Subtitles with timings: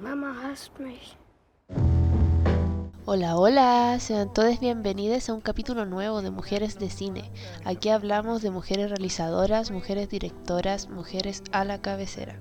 [0.00, 1.16] Mama hasst mich.
[3.04, 7.32] Hola, hola, sean todos bienvenidos a un capítulo nuevo de Mujeres de Cine.
[7.64, 12.40] Aquí hablamos de mujeres realizadoras, mujeres directoras, mujeres a la cabecera.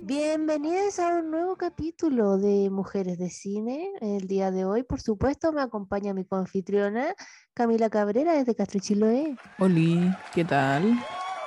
[0.00, 3.92] Bienvenidos a un nuevo capítulo de Mujeres de Cine.
[4.00, 7.14] El día de hoy, por supuesto, me acompaña mi confitriona
[7.52, 9.36] Camila Cabrera desde Castro Chiloé.
[9.58, 10.98] Hola, ¿qué tal?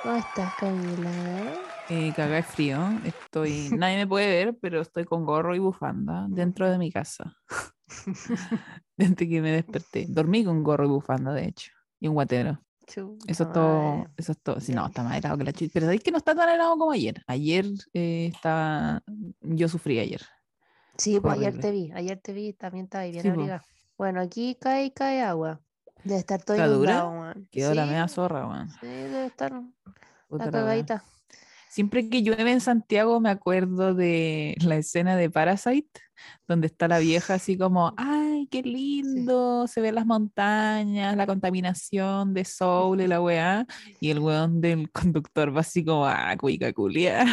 [0.04, 1.71] ¿Cómo estás, Camila?
[1.94, 2.78] Eh, cagá de frío.
[3.04, 7.36] Estoy, nadie me puede ver, pero estoy con gorro y bufanda dentro de mi casa.
[8.96, 10.06] Desde que me desperté.
[10.08, 11.70] Dormí con gorro y bufanda, de hecho.
[12.00, 12.62] Y un guatero.
[12.86, 14.06] Eso es todo.
[14.16, 14.58] Eso es todo.
[14.60, 15.70] Sí, no, está más helado que la chucha.
[15.72, 17.22] Pero sabéis que no está tan helado como ayer.
[17.26, 19.02] Ayer eh, estaba.
[19.40, 20.22] Yo sufrí ayer.
[20.96, 21.92] Sí, pues ayer te vi.
[21.92, 23.34] Ayer te vi también estaba bien Sí, po.
[23.34, 23.62] abrigada.
[23.98, 25.60] Bueno, aquí cae cae agua.
[26.04, 26.92] Debe estar todo ¿Está dura?
[26.92, 27.48] inundado, weón.
[27.50, 28.70] Quedó la media zorra, weón.
[28.80, 29.52] Sí, debe estar
[30.28, 31.04] Puta la cagadita.
[31.72, 35.88] Siempre que llueve en Santiago me acuerdo de la escena de Parasite,
[36.46, 42.34] donde está la vieja así como, ay, qué lindo, se ven las montañas, la contaminación
[42.34, 43.66] de Soul y la weá,
[44.00, 47.24] y el weón del conductor va así como, ah, cuica culia,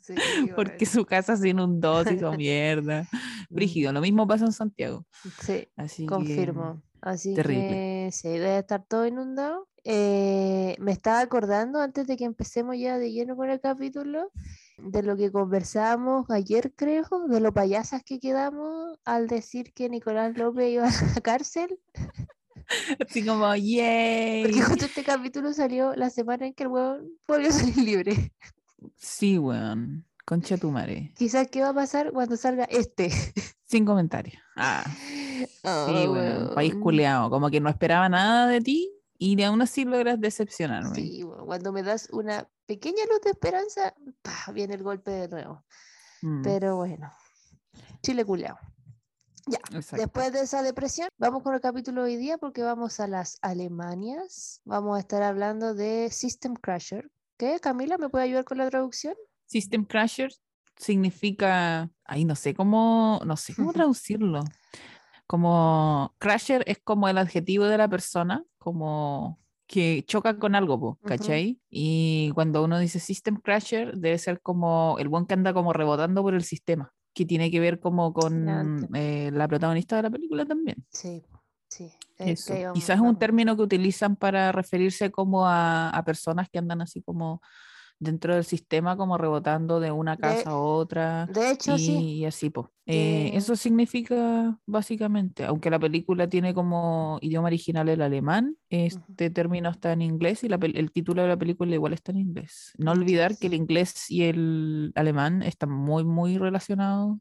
[0.00, 0.14] Sí,
[0.56, 3.06] porque su casa se inundó, se hizo mierda.
[3.48, 5.06] Brígido, lo mismo pasa en Santiago.
[5.42, 6.82] Sí, Así que, confirmo.
[7.00, 7.68] Así terrible.
[7.68, 9.68] que sí, debe estar todo inundado.
[9.90, 14.30] Eh, me estaba acordando antes de que empecemos ya de lleno con el capítulo
[14.76, 20.36] de lo que conversábamos ayer, creo, de lo payasas que quedamos al decir que Nicolás
[20.36, 21.78] López iba a la cárcel.
[23.00, 24.42] así como, yay.
[24.42, 28.32] Porque justo este capítulo salió la semana en que el huevón volvió a salir libre.
[28.96, 31.12] Sí, weón, concha tu madre.
[31.16, 33.10] Quizás qué va a pasar cuando salga este.
[33.64, 34.36] Sin comentarios.
[34.54, 34.84] Ah.
[35.38, 36.82] Sí, Oh, bueno, país weón.
[36.82, 40.94] culeado, como que no esperaba nada de ti y aún así logras decepcionarme.
[40.94, 44.52] Sí, cuando me das una pequeña luz de esperanza, ¡pah!
[44.52, 45.64] viene el golpe de nuevo.
[46.22, 47.12] Mm, Pero bueno,
[48.02, 48.58] Chile culeado.
[49.72, 49.96] exacto.
[49.96, 53.38] Después de esa depresión, vamos con el capítulo de hoy día porque vamos a las
[53.42, 54.60] Alemanias.
[54.64, 57.10] Vamos a estar hablando de System Crusher.
[57.36, 57.58] ¿Qué?
[57.60, 59.14] Camila, ¿me puede ayudar con la traducción?
[59.46, 60.32] System Crusher
[60.76, 64.44] significa, ahí no sé cómo, no sé cómo traducirlo.
[65.26, 71.60] Como crusher es como el adjetivo de la persona, como que choca con algo, ¿cachai?
[71.70, 76.22] Y cuando uno dice System Crusher, debe ser como el buen que anda como rebotando
[76.22, 80.46] por el sistema, que tiene que ver como con eh, la protagonista de la película
[80.46, 80.84] también.
[80.90, 81.22] Sí,
[81.68, 81.92] sí.
[82.16, 82.54] Eso.
[82.74, 87.00] Quizás es un término que utilizan para referirse como a, a personas que andan así
[87.02, 87.40] como
[88.00, 91.92] dentro del sistema, como rebotando de una De- casa a otra De hecho, y, sí.
[92.18, 92.68] y así, pues.
[92.86, 99.68] que- eso significa básicamente, aunque la película tiene como idioma original el alemán, este término
[99.70, 102.72] está en inglés y la el título de la película igual está en inglés.
[102.78, 107.18] No olvidar que el inglés y el alemán están muy, muy relacionados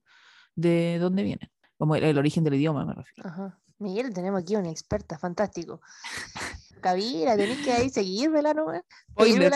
[0.55, 3.27] de dónde vienen, como el, el origen del idioma, me refiero.
[3.29, 3.59] Ajá.
[3.79, 5.81] Miguel, tenemos aquí una experta, fantástico.
[6.81, 8.53] Camila, tenés que ahí seguirme la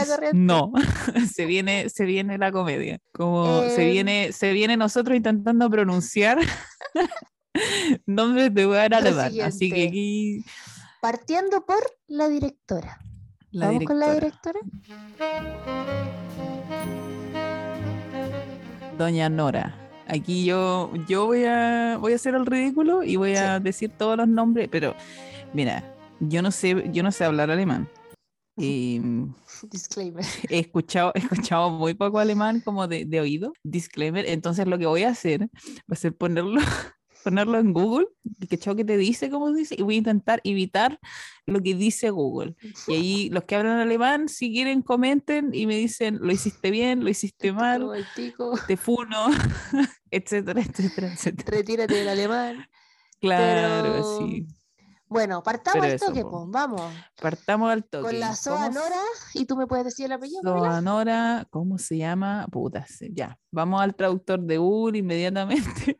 [0.06, 0.38] corriente.
[0.38, 0.72] no,
[1.34, 3.00] se viene, se viene la comedia.
[3.14, 3.92] Como se Em.
[3.92, 6.40] viene, se viene nosotros intentando pronunciar
[8.06, 9.32] nombres de lugar alemán.
[9.44, 10.46] Así que aquí
[11.00, 13.00] Partiendo por la directora.
[13.52, 14.60] la ¿Vamos con la directora?
[18.98, 19.81] Doña Nora.
[20.12, 24.18] Aquí yo, yo voy a voy a hacer el ridículo y voy a decir todos
[24.18, 24.94] los nombres, pero
[25.54, 27.88] mira, yo no sé, yo no sé hablar alemán.
[28.58, 29.00] Y
[29.72, 30.26] Disclaimer.
[30.50, 34.86] he escuchado, he escuchado muy poco alemán como de, de oído, disclaimer, entonces lo que
[34.86, 36.60] voy a hacer va a ser ponerlo,
[37.24, 38.08] ponerlo en Google,
[38.40, 41.00] y que chao que te dice cómo dice, y voy a intentar evitar
[41.46, 42.56] lo que dice Google.
[42.88, 47.04] Y ahí los que hablan alemán, si quieren, comenten y me dicen, lo hiciste bien,
[47.04, 48.06] lo hiciste mal, el
[48.68, 49.28] te funo,
[50.12, 51.52] etcétera, etcétera, etcétera.
[51.58, 52.66] retírate del alemán.
[53.20, 54.48] Claro, Pero- sí.
[55.08, 56.30] Bueno, partamos Pero al toque, po.
[56.32, 56.82] pues, vamos.
[57.22, 58.04] Partamos al toque.
[58.12, 59.02] Con la ¿Cómo Soa Nora,
[59.34, 60.42] y tú me puedes decir el apellido?
[60.42, 62.48] Soanora, ¿cómo se llama?
[62.50, 63.38] Puta, se- ya.
[63.52, 65.98] Vamos al traductor de Google inmediatamente.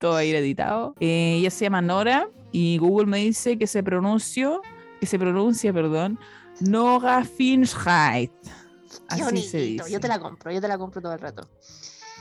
[0.00, 0.94] Todo va a ir editado.
[0.98, 4.62] Eh, ella se llama Nora y Google me dice que se pronunció,
[4.98, 6.18] que se pronuncia, perdón,
[6.60, 8.32] Nora Finchheit.
[9.08, 9.90] Así se dice.
[9.90, 11.46] Yo te la compro, yo te la compro todo el rato.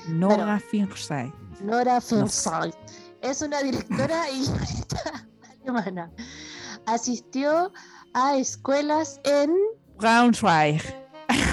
[0.09, 1.33] Nora Finchheit.
[1.61, 2.01] Nora.
[2.01, 2.75] Fensal.
[3.21, 5.27] Es una directora y guionista
[5.63, 6.11] alemana.
[6.85, 7.71] Asistió
[8.13, 9.55] a escuelas en
[9.97, 10.81] Braunschweig.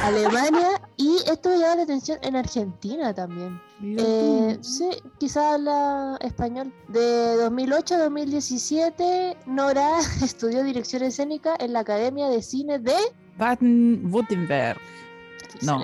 [0.02, 3.60] Alemania y esto me llama la atención en Argentina también.
[3.82, 4.88] Eh, sí,
[5.19, 6.72] quizás habla español.
[6.88, 12.94] De 2008 a 2017, Nora estudió dirección escénica en la Academia de Cine de
[13.37, 14.81] Baden-Württemberg.
[15.62, 15.82] No.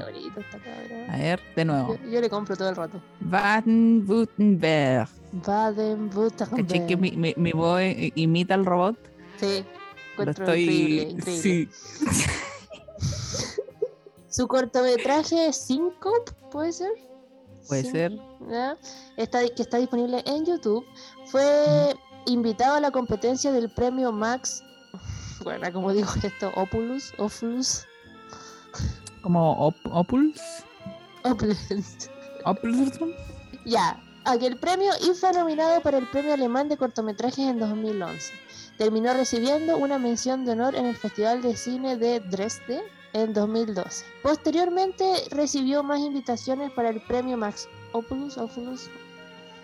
[1.09, 1.99] A ver, de nuevo.
[2.11, 3.01] Yo, le compro todo el rato.
[3.21, 5.09] Baden-Württemberg.
[5.33, 6.67] Baden-Württemberg.
[6.67, 7.81] ¿Caché que mi, mi, mi voz
[8.15, 8.97] imita al robot?
[9.39, 9.65] Sí.
[10.17, 10.63] Lo estoy...
[10.63, 11.43] Increíble, increíble.
[11.43, 11.69] Sí.
[14.33, 16.91] Su cortometraje Syncope, ¿puede ser?
[17.69, 18.19] Puede ser.
[19.19, 20.87] Está, que está disponible en YouTube.
[21.27, 21.95] Fue
[22.25, 24.63] invitado a la competencia del premio Max.
[25.45, 27.85] Bueno, como digo esto, Opulus, Opulus,
[29.23, 30.41] Como op Opulus.
[31.25, 31.59] Opulus.
[32.45, 32.93] Opulus.
[33.67, 38.33] Ya, aquel premio y fue nominado para el premio alemán de cortometrajes en 2011.
[38.79, 42.85] Terminó recibiendo una mención de honor en el Festival de Cine de Dresde
[43.15, 44.05] en 2012.
[44.23, 48.89] Posteriormente recibió más invitaciones para el premio Max Opulus, Opulus,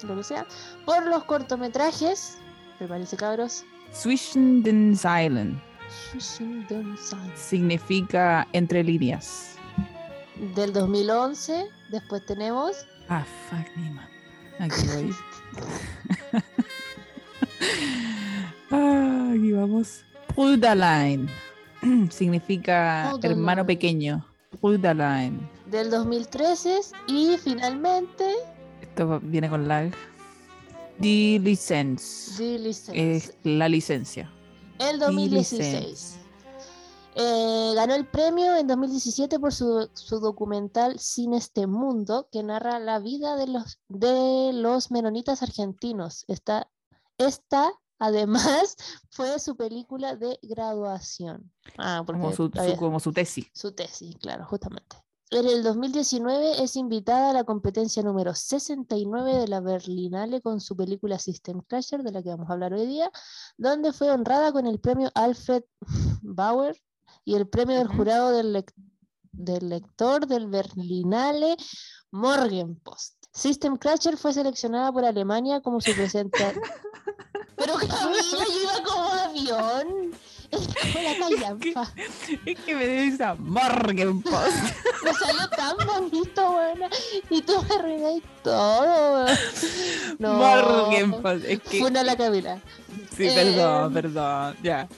[0.03, 0.47] lo que sea,
[0.85, 2.39] por los cortometrajes,
[2.79, 5.61] prepárense cabros, Zwischen den Zeilen.
[6.11, 9.55] Zwischen den Zeilen, Significa entre líneas.
[10.55, 11.67] del 2011.
[11.91, 14.09] Después tenemos Ah, fuck me, man.
[14.59, 15.15] Aquí voy.
[18.71, 20.03] ah, aquí vamos.
[20.37, 21.29] Brüderlein.
[22.11, 24.25] Significa hermano pequeño.
[24.63, 25.49] Brüderlein.
[25.67, 28.25] del 2013 y finalmente
[28.81, 29.93] Esto viene con lag.
[30.99, 32.35] Die Lizenz.
[32.39, 33.17] The License.
[33.17, 34.31] Es la licencia.
[34.79, 35.61] El Die 2016.
[35.61, 36.19] Licenz.
[37.15, 42.79] Eh, ganó el premio en 2017 por su, su documental Sin este mundo, que narra
[42.79, 46.25] la vida de los, de los menonitas argentinos.
[46.29, 46.71] Esta,
[47.19, 48.77] esta, además,
[49.11, 51.53] fue su película de graduación.
[51.77, 53.47] Ah, Como su, su- como su tesis.
[53.55, 54.97] su tesis, claro, justamente.
[55.31, 60.75] En el 2019 es invitada a la competencia número 69 de la Berlinale con su
[60.75, 63.11] película System Crasher, de la que vamos a hablar hoy día,
[63.59, 65.65] donde fue honrada con el premio Alfred
[66.23, 66.81] Bauer
[67.27, 68.65] y el premio del jurado del,
[69.33, 71.57] del lector del Berlinale
[72.11, 73.18] Morgenpost.
[73.39, 76.53] System Crasher fue seleccionada por Alemania como su presenta...
[77.57, 80.13] Pero Camila, yo iba como avión.
[80.51, 81.93] Es como la callampa.
[82.47, 84.53] Es que me dio esa Morgenpost.
[85.05, 86.89] Me salió tan bonito, buena.
[87.31, 89.39] Y tú me arruináis todo, weón.
[90.21, 90.33] No.
[90.35, 91.45] Morgenpost.
[91.47, 91.81] Es que.
[91.81, 92.59] Fue una la Camila.
[93.17, 94.57] Sí, Eh, perdón, perdón.
[94.63, 94.89] Ya.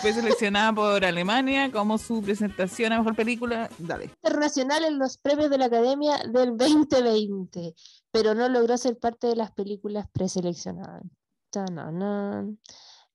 [0.00, 3.68] Fue seleccionada por Alemania como su presentación a mejor película.
[3.78, 4.04] Dale.
[4.22, 7.74] Internacional en los premios de la Academia del 2020,
[8.10, 11.02] pero no logró ser parte de las películas preseleccionadas.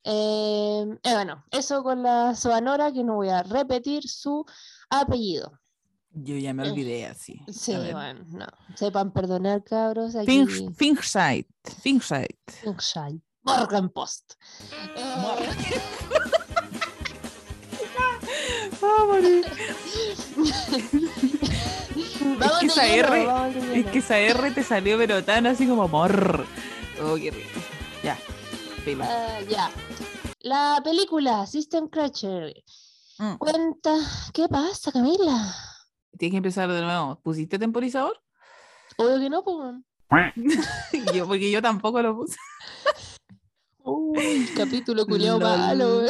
[0.06, 4.46] Eh, eh, bueno, eso con la Soanora, que no voy a repetir su
[4.90, 5.60] apellido.
[6.12, 7.40] Yo ya me Eh, olvidé así.
[7.48, 8.46] Sí, bueno, no.
[8.76, 10.16] Sepan perdonar, cabros.
[10.16, 10.46] Aquí...
[10.76, 11.48] Finchside.
[11.82, 12.38] Finchside.
[12.64, 14.34] Yorkshire, Morgenpost.
[14.96, 15.02] Eh,
[22.40, 26.46] Vamos que esa R- Es que esa R te salió pero tan así como mor.
[27.02, 27.60] Oh, qué rico.
[28.04, 28.18] Ya.
[29.50, 29.72] Ya.
[30.42, 32.54] La película System Crasher
[33.20, 33.36] Mm.
[33.38, 33.96] cuenta.
[34.34, 35.56] ¿Qué pasa, Camila?
[36.18, 37.20] Tienes que empezar de nuevo.
[37.22, 38.20] ¿Pusiste temporizador?
[38.98, 39.76] Obvio que no, pues.
[41.16, 42.36] yo, porque yo tampoco lo puse.
[43.84, 46.02] Uy, capítulo culiao malo.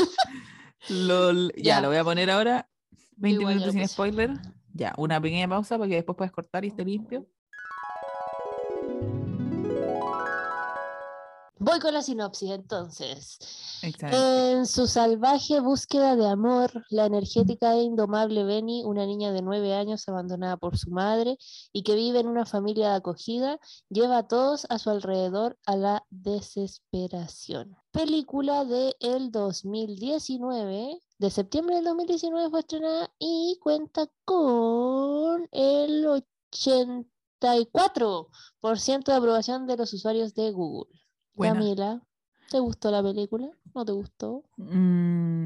[0.89, 1.51] Lol.
[1.56, 1.81] Ya, Ya.
[1.81, 2.69] lo voy a poner ahora.
[3.18, 4.31] 20 igual ya minutos sin spoiler.
[4.74, 7.27] Ya, una pequeña pausa para que después puedas cortar y esté limpio.
[11.60, 13.38] Voy con la sinopsis entonces.
[13.83, 14.52] Excelente.
[14.52, 19.76] En su salvaje búsqueda de amor, la energética e indomable Benny, una niña de nueve
[19.76, 21.38] años abandonada por su madre
[21.72, 25.76] y que vive en una familia de acogida, lleva a todos a su alrededor a
[25.76, 27.78] la desesperación.
[27.92, 39.06] Película de el 2019, de septiembre del 2019 fue estrenada y cuenta con el 84%
[39.06, 41.03] de aprobación de los usuarios de Google.
[41.35, 41.56] Buena.
[41.56, 42.02] Camila,
[42.49, 43.49] ¿te gustó la película?
[43.73, 44.44] ¿No te gustó?
[44.57, 45.44] Mm,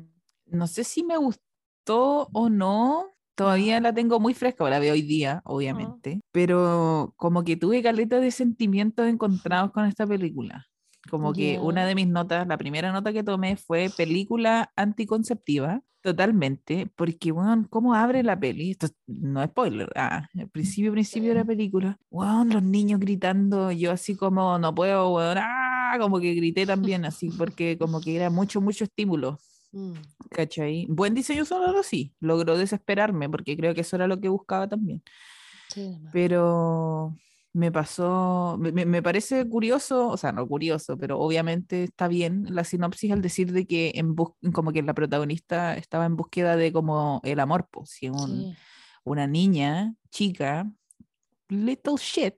[0.48, 3.06] no sé si me gustó o no.
[3.36, 6.22] Todavía la tengo muy fresca, la veo hoy día, obviamente.
[6.32, 10.66] Pero como que tuve caleta de sentimientos encontrados con esta película.
[11.10, 16.92] Como que una de mis notas, la primera nota que tomé fue película anticonceptiva, totalmente,
[16.96, 18.72] porque, bueno, ¿cómo abre la peli?
[18.72, 23.00] Esto es- no es spoiler, ah, el principio, principio de la película, weón, los niños
[23.00, 28.02] gritando, yo así como, no puedo, weón, ah, como que grité también, así, porque como
[28.02, 29.40] que era mucho, mucho estímulo,
[29.74, 29.94] Mm,
[30.32, 30.86] ¿cachai?
[30.90, 35.02] Buen diseño sonoro, sí, logró desesperarme, porque creo que eso era lo que buscaba también
[35.74, 37.16] sí, pero
[37.54, 42.46] me pasó, me, me- me parece curioso, o sea, no curioso, pero obviamente está bien
[42.50, 46.56] la sinopsis al decir de que en bus- como que la protagonista estaba en búsqueda
[46.56, 48.56] de como el amor, pues, si un, Sí.
[49.04, 50.72] una niña chica,
[51.50, 52.36] little shit,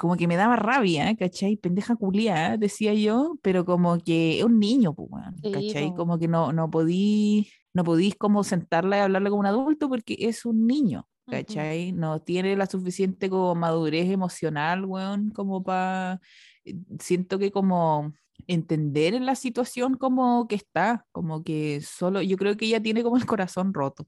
[0.00, 1.56] como que me daba rabia, ¿cachai?
[1.56, 5.10] Pendeja culiada, decía yo, pero como que es un niño, pues,
[5.52, 5.94] ¿cachai?
[5.94, 10.16] Como que no, no podí, no podís como sentarla y hablarle como un adulto porque
[10.18, 11.92] es un niño, ¿cachai?
[11.92, 16.18] No tiene la suficiente como madurez emocional, weón, como para...
[16.64, 18.14] Eh, siento que como
[18.46, 23.02] entender en la situación como que está, como que solo, yo creo que ella tiene
[23.02, 24.06] como el corazón roto,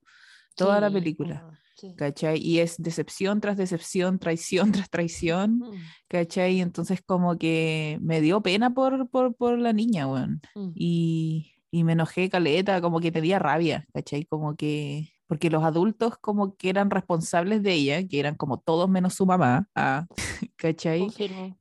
[0.54, 1.48] toda la película.
[1.96, 2.38] ¿Cachai?
[2.38, 5.72] Y es decepción tras decepción, traición tras traición, mm.
[6.08, 6.60] ¿cachai?
[6.60, 10.40] Entonces como que me dio pena por, por, por la niña, weón.
[10.54, 10.70] Mm.
[10.74, 14.24] Y, y me enojé caleta, como que tenía rabia, ¿cachai?
[14.26, 18.86] Como que porque los adultos como que eran responsables de ella, que eran como todos
[18.90, 20.06] menos su mamá, ah,
[20.56, 21.06] ¿cachai?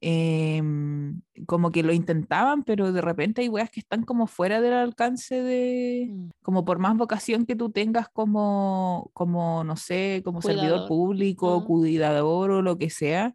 [0.01, 4.73] Em, como que lo intentaban, pero de repente hay weas que están como fuera del
[4.73, 6.29] alcance de, mm.
[6.41, 12.51] como por más vocación que tú tengas como, como no sé, como servidor público, cuidador
[12.51, 13.33] o lo que sea,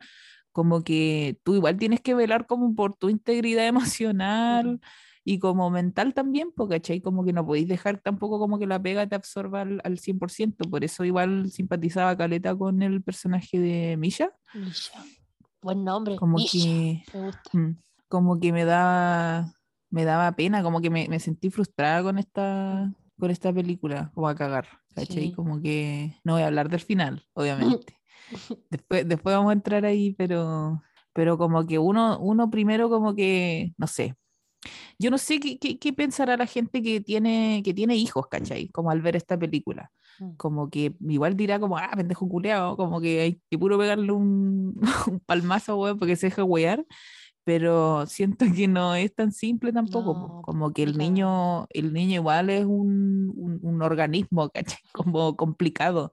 [0.53, 3.67] como que tú igual tienes que velar como por tu integridad
[4.13, 4.81] emocional
[5.29, 7.01] y como mental también, porque ¿cachai?
[7.01, 10.71] Como que no podéis dejar tampoco como que la pega te absorba al, al 100%,
[10.71, 14.31] por eso igual simpatizaba Caleta con el personaje de Misha.
[14.55, 15.05] Misha,
[15.61, 16.15] buen nombre.
[16.15, 17.03] Como que,
[17.53, 17.71] mm,
[18.07, 19.53] como que me daba,
[19.91, 24.29] me daba pena, como que me, me sentí frustrada con esta, con esta película, como
[24.29, 25.33] a cagar, ¿cachai?
[25.33, 27.99] Como que no voy a hablar del final, obviamente.
[28.71, 33.75] después, después vamos a entrar ahí, pero, pero como que uno, uno primero como que,
[33.77, 34.15] no sé,
[34.99, 38.69] yo no sé qué, qué, pensará la gente que tiene, que tiene hijos, ¿cachai?
[38.69, 39.91] Como al ver esta película.
[40.19, 40.37] Mm.
[40.37, 44.81] Como que igual dirá como, ah, pendejo culeado, como que hay que puro pegarle un,
[45.11, 46.85] un palmazo, weón, porque se deja wear.
[47.45, 52.51] Pero siento que no es tan simple tampoco, como que el niño, el niño igual
[52.51, 54.81] es un, un, un organismo, ¿cachai?
[54.93, 56.13] Como complicado,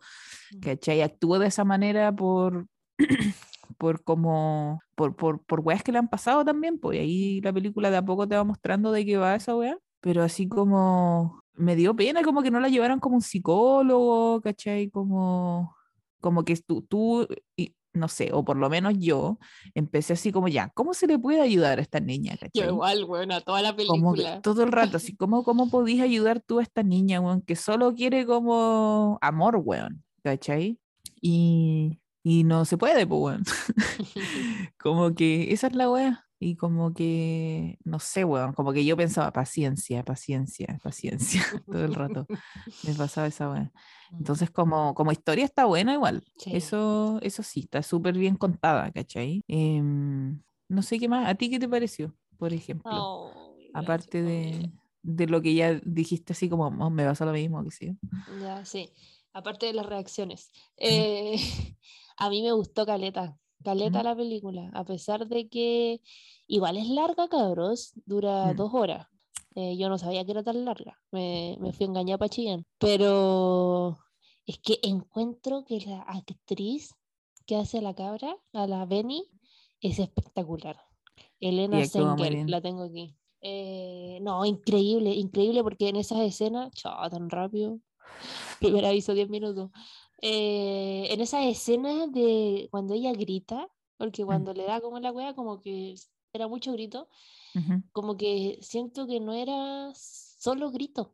[0.51, 0.59] mm.
[0.59, 1.01] ¿cachai?
[1.01, 2.67] Actúa de esa manera por,
[3.83, 7.91] por como por, por, por weas que le han pasado también, pues ahí la película
[7.91, 11.75] de a poco te va mostrando de qué va esa wea, pero así como me
[11.75, 14.89] dio pena como que no la llevaron como un psicólogo, ¿cachai?
[14.89, 15.75] Como,
[16.21, 19.37] como que tú, tú y, no sé, o por lo menos yo,
[19.73, 22.37] empecé así como ya, ¿cómo se le puede ayudar a esta niña?
[22.53, 24.39] Yo igual, bueno, a toda la película.
[24.41, 27.93] todo el rato, así, ¿cómo, cómo podías ayudar tú a esta niña, weón, que solo
[27.93, 30.79] quiere como amor, weón, ¿cachai?
[31.21, 33.43] Y, y no se puede, pues, weón.
[34.79, 36.25] como que esa es la weá.
[36.39, 41.93] Y como que, no sé, weón, como que yo pensaba, paciencia, paciencia, paciencia, todo el
[41.93, 42.25] rato.
[42.85, 43.71] Me pasaba esa weá.
[44.11, 44.17] Mm.
[44.17, 46.23] Entonces, como, como historia está buena igual.
[46.45, 49.41] Eso, eso sí, está súper bien contada, ¿cachai?
[49.47, 51.29] Em, no sé qué más.
[51.29, 53.31] ¿A ti qué te pareció, por ejemplo?
[53.73, 57.71] Aparte de, de, lo que ya dijiste así como, oh, me pasa lo mismo, que
[57.71, 57.97] sí.
[58.41, 58.89] Ya, sí.
[59.31, 60.51] Aparte de las reacciones.
[60.77, 61.37] Eh,
[62.17, 66.01] a mí me gustó Caleta, Caleta la película, a pesar de que
[66.47, 68.55] igual es larga, cabros, dura mm.
[68.55, 69.07] dos horas.
[69.55, 72.65] Eh, yo no sabía que era tan larga, me, me fui engañada para Chillán.
[72.79, 73.99] Pero
[74.45, 76.93] es que encuentro que la actriz
[77.45, 79.23] que hace a la cabra, a la Benny,
[79.81, 80.77] es espectacular.
[81.39, 83.15] Elena Sengel, la tengo aquí.
[83.41, 87.79] Eh, no, increíble, increíble porque en esas escenas, chao, tan rápido.
[88.59, 89.71] Primer aviso, 10 minutos.
[90.25, 95.35] Eh, en esa escena de cuando ella grita, porque cuando le da como la wea,
[95.35, 95.95] como que
[96.31, 97.09] era mucho grito,
[97.91, 101.13] como que siento que no era solo grito.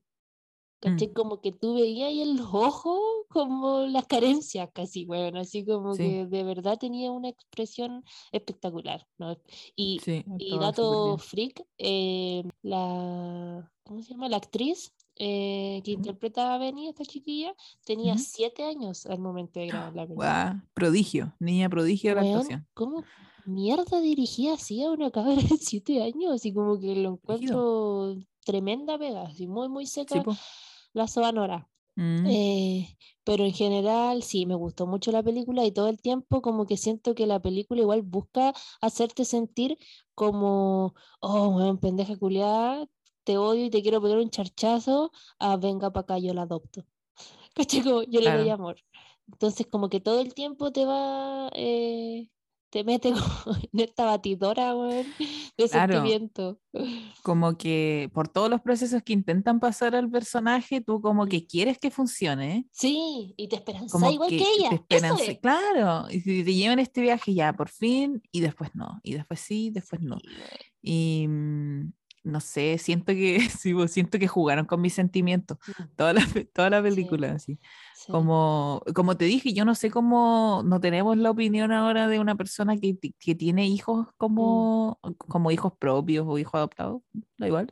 [0.84, 1.12] Mm.
[1.16, 3.00] Como que tú veías ahí en los ojos
[3.30, 9.36] como las carencias casi, bueno, así como que de verdad tenía una expresión espectacular, ¿no?
[9.76, 10.00] Y,
[10.38, 14.30] y dato freak, eh, la, ¿cómo se llama?
[14.30, 17.54] La actriz eh, que interpreta a Benny, esta chiquilla,
[17.86, 20.66] tenía siete años al momento de grabar la película.
[20.74, 22.68] Prodigio, niña prodigio de la actuación.
[22.74, 23.04] ¿Cómo
[23.46, 26.46] mierda dirigía así a una cabra de siete años?
[26.46, 30.24] Y como que lo encuentro tremenda pega, así muy, muy seca
[30.94, 31.70] la sonora.
[31.96, 32.26] Mm.
[32.28, 36.66] Eh, pero en general sí, me gustó mucho la película y todo el tiempo como
[36.66, 39.78] que siento que la película igual busca hacerte sentir
[40.16, 42.88] como, oh, pendeja culiada,
[43.30, 46.84] te odio y te quiero poner un charchazo, a venga para acá, yo la adopto.
[47.84, 48.78] Como, yo le doy amor.
[49.32, 52.28] Entonces, como que todo el tiempo te va, eh,
[52.72, 53.10] te mete
[53.72, 56.60] en esta batidora, de sentimiento.
[57.22, 61.78] Como que por todos los procesos que intentan pasar al personaje, tú como que quieres
[61.78, 62.66] que funcione.
[62.72, 64.84] Sí, y te esperanza igual que, ella.
[64.88, 69.40] Te claro, y te llevan este viaje ya, por fin, y después no, y después
[69.40, 70.18] sí, después no.
[70.82, 71.92] Y, mm,
[72.24, 75.84] no sé, siento que sí, siento que jugaron con mis sentimientos, mm.
[75.96, 76.22] toda la,
[76.54, 77.60] toda la película, sí.
[78.08, 82.36] Como, como te dije, yo no sé cómo, no tenemos la opinión ahora de una
[82.36, 84.12] persona que, que tiene hijos mm.
[84.18, 87.02] como, como hijos propios o hijos adoptados,
[87.38, 87.72] da igual.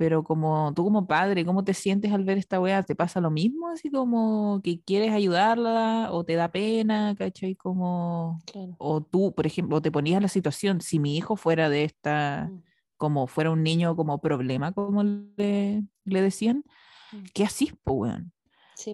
[0.00, 2.82] Pero como tú como padre, ¿cómo te sientes al ver esta wea?
[2.82, 3.68] ¿Te pasa lo mismo?
[3.68, 7.54] Así como que quieres ayudarla o te da pena, ¿cachai?
[7.54, 8.40] Como,
[8.78, 12.62] o tú, por ejemplo, te ponías la situación, si mi hijo fuera de esta, mm.
[13.00, 16.64] Como fuera un niño como problema, como le, le decían,
[17.12, 17.24] mm.
[17.32, 18.32] ¿qué así, pues, weón?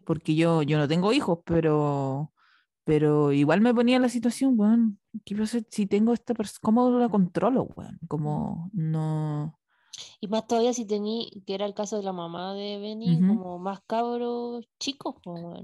[0.05, 2.33] Porque yo, yo no tengo hijos, pero,
[2.85, 6.61] pero igual me ponía en la situación, weón, ¿qué pasa si tengo esta persona?
[6.63, 7.99] ¿Cómo la controlo, weón?
[8.07, 9.59] Como no...
[10.21, 13.59] Y más todavía si tení, que era el caso de la mamá de Benny, como
[13.59, 15.17] más cabros chicos.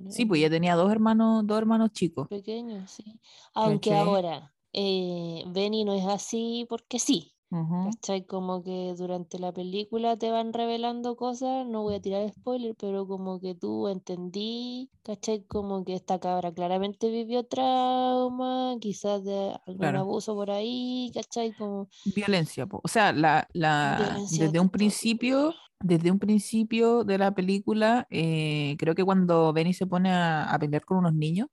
[0.08, 2.26] sí, pues ya tenía dos hermanos, dos hermanos chicos.
[2.28, 3.20] Pequeños, sí.
[3.54, 7.32] Aunque ahora, eh, Benny no es así porque sí.
[7.52, 8.24] ¿Cachai?
[8.24, 13.06] Como que durante la película te van revelando cosas, no voy a tirar spoiler, pero
[13.06, 15.44] como que tú entendí, ¿cachai?
[15.44, 21.52] Como que esta cabra claramente vivió trauma, quizás de algún abuso por ahí, ¿cachai?
[21.52, 21.88] Como...
[22.16, 24.16] Violencia, o sea, la, la...
[24.30, 29.86] desde un principio, desde un principio de la película, eh, creo que cuando Benny se
[29.86, 31.48] pone a, a pelear con unos niños,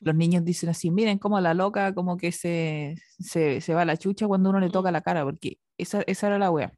[0.00, 3.84] los niños dicen así, miren cómo la loca como que se, se, se va a
[3.84, 6.72] la chucha cuando uno le toca la cara, porque esa, esa era la wea,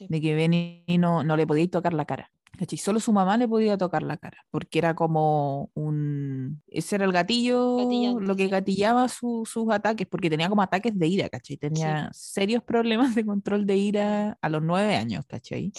[0.00, 2.30] de que Benny no, no le podía tocar la cara.
[2.56, 2.78] ¿cachai?
[2.78, 6.62] Solo su mamá le podía tocar la cara, porque era como un...
[6.68, 11.28] Ese era el gatillo, lo que gatillaba sus ataques, porque tenía como ataques de ira,
[11.28, 11.56] ¿cachai?
[11.56, 15.72] Tenía serios problemas de control de ira a los nueve años, ¿cachai?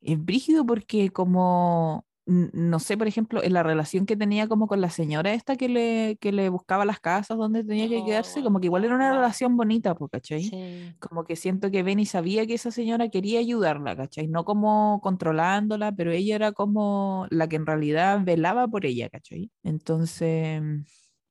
[0.00, 4.80] Es brígido porque como no sé, por ejemplo, en la relación que tenía como con
[4.80, 8.60] la señora esta que le, que le buscaba las casas donde tenía que quedarse, como
[8.60, 10.54] que igual era una relación bonita, ¿cachai?
[11.00, 14.28] Como que siento que Benny sabía que esa señora quería ayudarla, ¿cachai?
[14.28, 19.50] No como controlándola, pero ella era como la que en realidad velaba por ella, ¿cachai?
[19.62, 20.62] Entonces,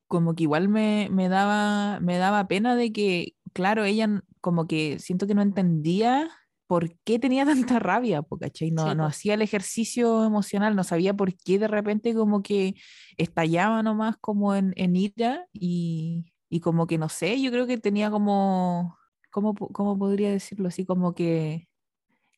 [0.06, 4.98] como que igual me, me, daba, me daba pena de que, claro, ella como que
[4.98, 6.28] siento que no entendía
[6.70, 8.70] por qué tenía tanta rabia, ¿cachai?
[8.70, 12.76] No, no hacía el ejercicio emocional, no sabía por qué de repente como que
[13.16, 17.76] estallaba nomás como en, en ira y, y, como que no sé, yo creo que
[17.76, 18.96] tenía como,
[19.32, 20.86] ¿cómo, cómo podría decirlo así?
[20.86, 21.66] Como que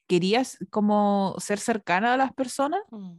[0.07, 2.81] querías como ser cercana a las personas.
[2.90, 3.18] Mm.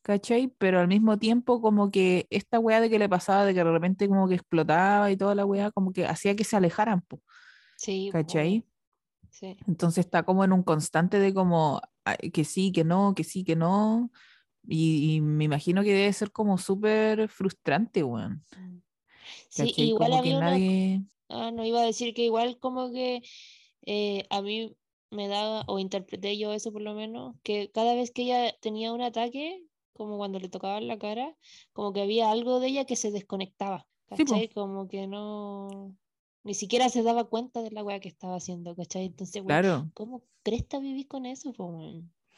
[0.00, 0.48] ¿cachai?
[0.58, 3.70] Pero al mismo tiempo como que esta weá de que le pasaba, de que de
[3.70, 7.20] repente como que explotaba y toda la weá, como que hacía que se alejaran, po,
[7.76, 8.66] sí, ¿cachai?
[9.42, 11.80] Entonces está como en un constante de como
[12.32, 14.10] que sí, que no, que sí, que no.
[14.66, 18.44] Y, me imagino que debe ser como súper frustrante, weón.
[18.56, 18.82] Mm.
[19.48, 21.02] Sí, igual había nadie...
[21.28, 23.22] Ah, no, iba a decir que igual como que
[23.82, 24.76] eh, a mí
[25.10, 28.92] me daba, o interpreté yo eso por lo menos, que cada vez que ella tenía
[28.92, 31.36] un ataque, como cuando le tocaba la cara,
[31.72, 33.86] como que había algo de ella que se desconectaba.
[34.06, 34.48] ¿Cachai?
[34.50, 35.96] como que no
[36.44, 39.06] ni siquiera se daba cuenta de la weá que estaba haciendo, ¿cachai?
[39.06, 39.90] Entonces, claro.
[39.94, 41.52] ¿cómo cresta vivir con eso?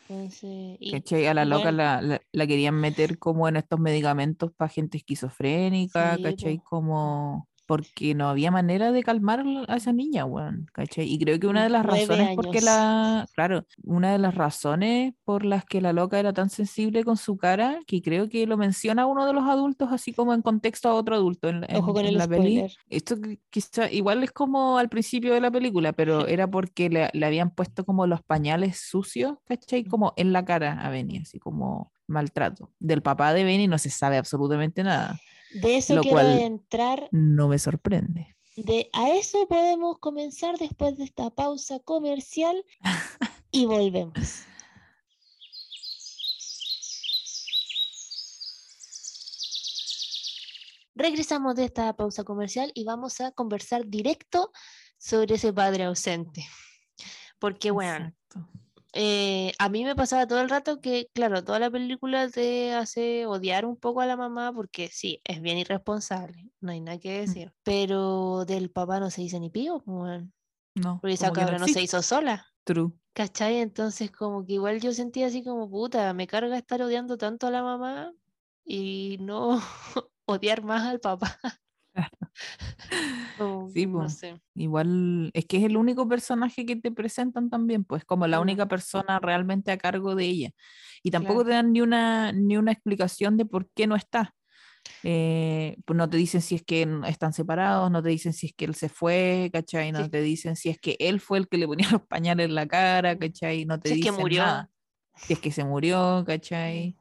[0.09, 1.27] Entonces, ¿Cachai?
[1.27, 6.59] A la loca la, la, querían meter como en estos medicamentos para gente esquizofrénica, ¿cachai?
[6.59, 11.13] Como porque no había manera de calmar a esa niña, weón, ¿cachai?
[11.13, 15.45] Y creo que una de las razones por la, claro, una de las razones por
[15.45, 19.07] las que la loca era tan sensible con su cara, que creo que lo menciona
[19.07, 22.67] uno de los adultos así como en contexto a otro adulto en, la peli.
[22.89, 23.17] Esto
[23.51, 27.51] quizá igual es como al principio de la película, pero era porque le, le habían
[27.51, 29.85] puesto como los pañales sucios, ¿cachai?
[29.85, 32.71] Como en la cara a Benny, así como maltrato.
[32.79, 35.19] Del papá de Benny no se sabe absolutamente nada.
[35.61, 37.09] De eso quiero entrar.
[37.13, 38.37] No me sorprende.
[38.57, 42.65] De, a eso podemos comenzar después de esta pausa comercial
[43.51, 44.45] y volvemos.
[50.95, 54.51] Regresamos de esta pausa comercial y vamos a conversar directo
[54.99, 56.47] sobre ese padre ausente.
[57.39, 58.15] Porque, bueno,
[58.99, 63.27] eh, a mí me pasaba todo el rato que, claro, toda la película te hace
[63.27, 67.19] odiar un poco a la mamá porque sí, es bien irresponsable, no hay nada que
[67.19, 67.27] mm.
[67.27, 67.53] decir.
[67.63, 70.25] Pero del papá no se dice ni pío, pues,
[70.75, 70.99] no.
[71.01, 72.47] Porque esa cabra no, se hizo sola.
[72.65, 72.93] True.
[73.13, 73.59] ¿Cachai?
[73.59, 77.51] Entonces, como que igual yo sentía así como puta, me carga estar odiando tanto a
[77.51, 78.13] la mamá
[78.65, 79.61] y no
[80.27, 81.39] odiar más al papá.
[83.73, 84.21] sí, pues,
[84.55, 88.67] igual es que es el único personaje que te presentan también, pues como la única
[88.67, 90.51] persona realmente a cargo de ella.
[91.03, 94.35] Y tampoco te dan ni una, ni una explicación de por qué no está.
[95.03, 98.55] Eh, pues no te dicen si es que están separados, no te dicen si es
[98.55, 99.93] que él se fue, ¿cachai?
[99.93, 102.55] No te dicen si es que él fue el que le ponía los pañales en
[102.55, 103.65] la cara, ¿cachai?
[103.65, 104.43] No te si dicen es que murió.
[104.43, 104.71] Nada.
[105.17, 106.97] Si es que se murió, ¿cachai?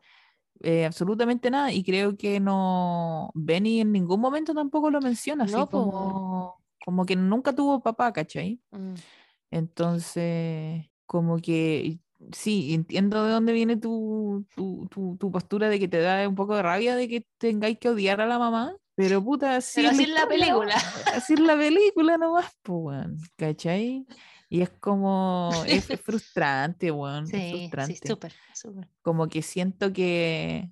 [0.62, 1.72] Eh, absolutamente nada.
[1.72, 7.16] Y creo que no, Benny en ningún momento tampoco lo menciona, así como, como que
[7.16, 8.60] nunca tuvo papá, ¿cachai?
[8.72, 8.94] Mm.
[9.52, 12.00] Entonces, como que
[12.32, 16.56] sí, entiendo de dónde viene tu, tu, tu, postura de que te da un poco
[16.56, 19.86] de rabia de que tengáis que odiar a la mamá, pero puta, sí.
[19.86, 20.76] así la, la película.
[21.14, 24.06] Así la película nomás, pues, ¿cachai?
[24.56, 27.28] Y es como, es, frustrante, weón.
[27.28, 27.96] Sí, frustrante.
[27.96, 28.88] sí, súper, súper.
[29.02, 30.72] Como que siento que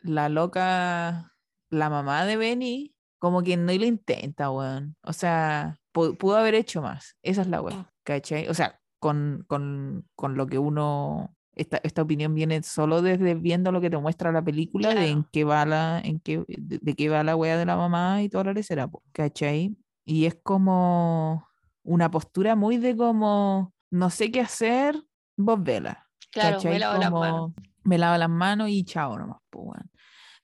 [0.00, 1.34] la loca,
[1.68, 4.96] la mamá de Benny, como que no lo intenta, weón.
[5.02, 7.16] O sea, pudo haber hecho más.
[7.22, 7.86] Esa es la weón, mm.
[8.02, 8.48] ¿cachai?
[8.48, 13.72] O sea, con, con, con lo que uno esta, esta, opinión viene solo desde viendo
[13.72, 17.10] lo que te muestra la película de en qué va la, en qué, de, qué
[17.10, 19.76] va la wea de la mamá y toda la lecera, ¿cachai?
[20.06, 21.47] Y es como
[21.88, 25.02] una postura muy de como, no sé qué hacer,
[25.36, 26.06] vos vela.
[26.30, 27.52] Claro, me lavo las manos.
[27.84, 29.80] Me lavo las manos y chao nomás, pues,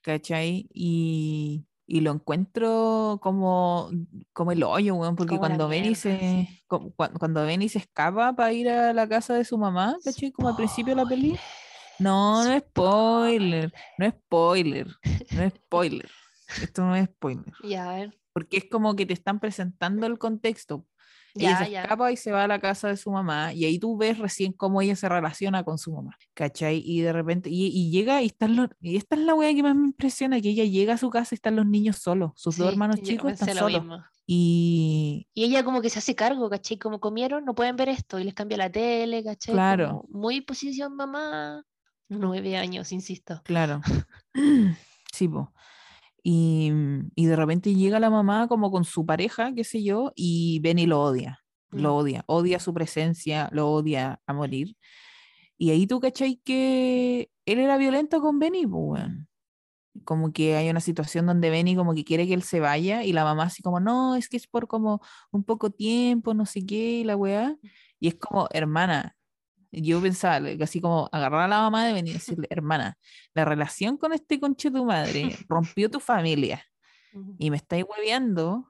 [0.00, 0.66] ¿cachai?
[0.72, 3.90] Y, y lo encuentro como,
[4.32, 8.94] como el hoyo, weón, porque cuando Benny se cuando, Benny se escapa para ir a
[8.94, 10.32] la casa de su mamá, ¿cachai?
[10.32, 11.38] Como al principio de la peli.
[11.98, 14.86] No, no es spoiler, no es spoiler,
[15.32, 16.10] no es spoiler.
[16.62, 17.52] Esto no es spoiler.
[17.62, 18.18] Ya, a ver.
[18.32, 20.86] Porque es como que te están presentando el contexto.
[21.34, 23.96] Ella se escapa y se va a la casa de su mamá y ahí tú
[23.96, 26.80] ves recién cómo ella se relaciona con su mamá, ¿cachai?
[26.84, 29.74] Y de repente, y, llega y están los, y esta es la wea que más
[29.74, 32.68] me impresiona, que ella llega a su casa y están los niños solos, sus dos
[32.68, 33.82] hermanos chicos están solos.
[34.26, 35.26] Y...
[35.34, 36.78] y ella como que se hace cargo, ¿cachai?
[36.78, 39.54] Como comieron, no pueden ver esto y les cambia la tele, ¿cachai?
[39.54, 40.04] Claro.
[40.08, 41.64] muy posición mamá,
[42.08, 43.42] nueve años, insisto.
[43.44, 43.80] Claro.
[45.12, 45.46] sí, pues.
[46.26, 46.72] Y,
[47.14, 50.86] y, de repente llega la mamá como con su pareja, qué sé yo, y Benny
[50.86, 51.96] lo odia, lo mm.
[51.96, 54.74] odia, odia su presencia, lo odia a morir.
[55.58, 59.04] Y ahí tú cachai que él era violento con Benny, pues,
[60.04, 63.12] como que hay una situación donde Benny como que quiere que él se vaya y
[63.12, 66.66] la mamá así como, no, es que es por como un poco tiempo, no sé
[66.66, 67.56] qué, y la weá.
[68.00, 69.16] Y es como, hermana,
[69.82, 72.98] yo pensaba, así como agarrar a la mamá de venir y decirle, hermana,
[73.34, 76.64] la relación con este conche tu madre rompió tu familia
[77.38, 78.68] y me estáis hueveando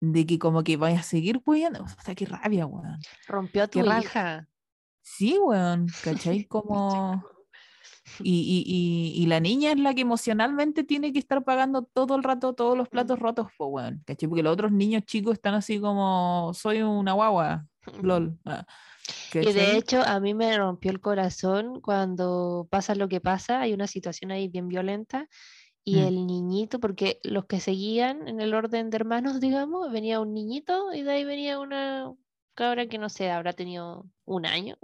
[0.00, 1.84] de que como que vaya a seguir hueveando.
[1.84, 2.98] O sea, qué rabia, weón.
[3.26, 4.48] Rompió a tu hija.
[5.02, 6.44] Sí, weón, ¿cachai?
[6.44, 7.24] Como...
[8.20, 12.22] Y, y, y, la niña es la que emocionalmente tiene que estar pagando todo el
[12.22, 14.28] rato todos los platos rotos, weón, ¿cachai?
[14.28, 17.66] Porque los otros niños chicos están así como, soy una guagua,
[18.02, 18.38] lol.
[18.44, 18.64] Ah.
[19.42, 23.72] Y de hecho a mí me rompió el corazón cuando pasa lo que pasa, hay
[23.72, 25.28] una situación ahí bien violenta
[25.84, 26.06] y mm.
[26.06, 30.92] el niñito, porque los que seguían en el orden de hermanos, digamos, venía un niñito
[30.92, 32.12] y de ahí venía una
[32.56, 34.76] cabra que no sé, habrá tenido un año.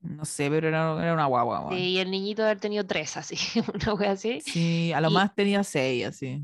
[0.00, 1.68] No sé, pero era, una guagua.
[1.74, 3.36] Sí, y el niñito haber tenido tres, así,
[3.74, 4.40] una wea así.
[4.42, 6.42] Sí, a lo más tenía seis, así.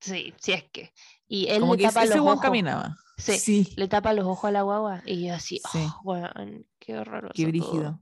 [0.00, 0.92] Sí, sí es que.
[1.28, 2.40] Y él le tapa los ojos.
[2.40, 2.96] caminaba.
[3.18, 5.60] Sí, le tapa los ojos a la guagua y yo así,
[6.04, 6.32] oh,
[6.78, 7.34] qué horroroso.
[7.34, 8.00] Qué brígido.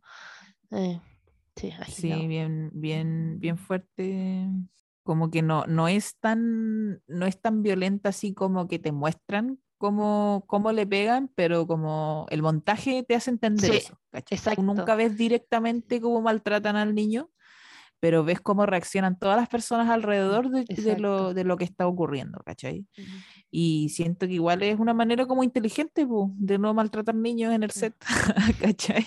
[0.71, 1.01] Eh,
[1.89, 4.49] sí, bien, bien, bien fuerte.
[5.03, 9.61] Como que no, no es tan, no es tan violenta así como que te muestran
[9.79, 13.99] cómo, cómo le pegan, pero como el montaje te hace entender eso.
[14.13, 14.63] Exacto.
[14.63, 17.31] nunca ves directamente cómo maltratan al niño,
[18.01, 21.87] pero ves cómo reaccionan todas las personas alrededor de, de, lo, de lo, que está
[21.87, 22.87] ocurriendo, ¿cachai?
[23.51, 26.07] Y siento que igual es una manera como inteligente
[26.37, 27.95] de no maltratar niños en el set,
[28.61, 29.07] ¿cachai?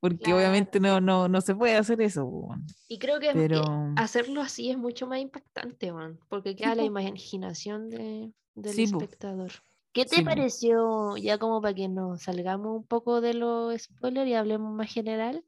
[0.00, 2.48] Porque obviamente no, no, no se puede hacer eso.
[2.86, 3.92] Y creo que pero...
[3.96, 5.92] hacerlo así es mucho más impactante,
[6.28, 9.50] porque queda la imaginación de, del espectador.
[9.92, 14.34] ¿Qué te pareció, ya como para que nos salgamos un poco de los spoilers y
[14.34, 15.44] hablemos más general,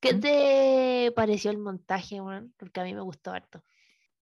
[0.00, 2.52] ¿Qué te pareció el montaje, man?
[2.56, 3.62] Porque a mí me gustó harto.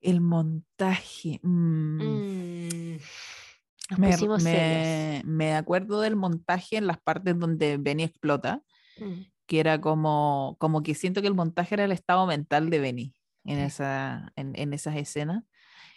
[0.01, 1.41] El montaje.
[1.43, 2.03] Mm.
[2.03, 2.99] Mm.
[3.99, 8.63] Me, me, acuerdo del montaje en las partes donde Benny explota,
[8.99, 9.23] mm.
[9.47, 13.15] que era como, como que siento que el montaje era el estado mental de Benny
[13.45, 15.45] en, esa, en, en esas escenas.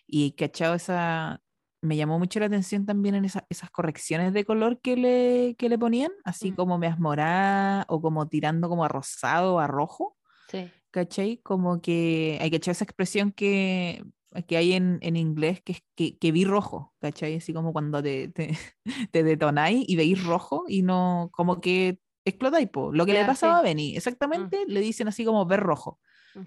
[0.05, 1.41] Y cachado esa,
[1.81, 5.77] me llamó mucho la atención también en esas correcciones de color que le, que le
[5.77, 6.55] ponían, así mm.
[6.55, 10.17] como me morada o como tirando como a rosado, a rojo.
[10.49, 10.69] Sí.
[10.91, 11.37] ¿Cachai?
[11.37, 14.03] Como que hay que echar esa expresión que,
[14.47, 17.35] que hay en, en inglés, que es que, que, vi rojo, ¿cachai?
[17.37, 18.57] Así como cuando te, te,
[19.11, 22.91] te detonáis y veis rojo y no, como que explotáis, po.
[22.91, 23.97] lo que le pasaba a Benny, mm.
[23.97, 25.99] exactamente le dicen así como ver rojo.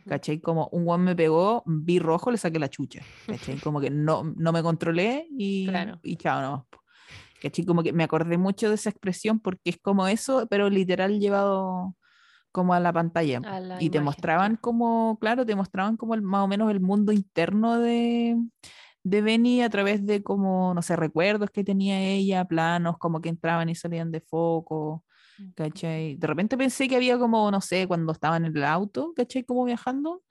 [0.06, 0.40] ¿Cachai?
[0.40, 3.56] Como un guan me pegó, vi rojo, le saqué la chucha, ¿cachai?
[3.64, 5.68] Como que no, no me controlé y,
[6.02, 6.68] y chao, no.
[7.40, 7.64] ¿cachai?
[7.64, 11.94] Como que me acordé mucho de esa expresión porque es como eso, pero literal llevado
[12.52, 13.40] como a la pantalla.
[13.78, 17.78] y te mostraban como, claro, te mostraban como el, más o menos el mundo interno
[17.78, 18.36] de,
[19.02, 23.28] de Benny a través de como, no sé, recuerdos que tenía ella, planos como que
[23.28, 25.04] entraban y salían de foco,
[25.54, 26.16] ¿cachai?
[26.16, 29.44] De repente pensé que había como, no sé, cuando estaba en el auto, ¿cachai?
[29.44, 30.22] Como viajando.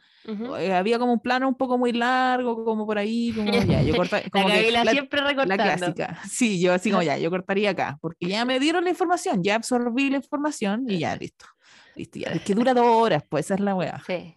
[0.59, 3.95] Eh, había como un plano un poco muy largo, como por ahí, como ya, yo
[4.31, 5.63] como la, siempre recortando.
[5.65, 6.19] La clásica.
[6.29, 9.55] Sí, yo así como ya, yo cortaría acá, porque ya me dieron la información, ya
[9.55, 11.45] absorbí la información y ya, listo.
[11.95, 12.29] Listo, ya.
[12.31, 14.01] Es que dura dos horas, pues esa es la weá.
[14.05, 14.35] Sí.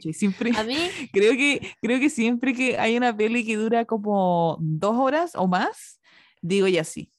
[0.00, 0.12] Sí.
[0.12, 0.76] Siempre, a mí
[1.12, 5.48] creo que, creo que siempre que hay una peli que dura como dos horas o
[5.48, 6.00] más,
[6.40, 7.10] digo ya sí.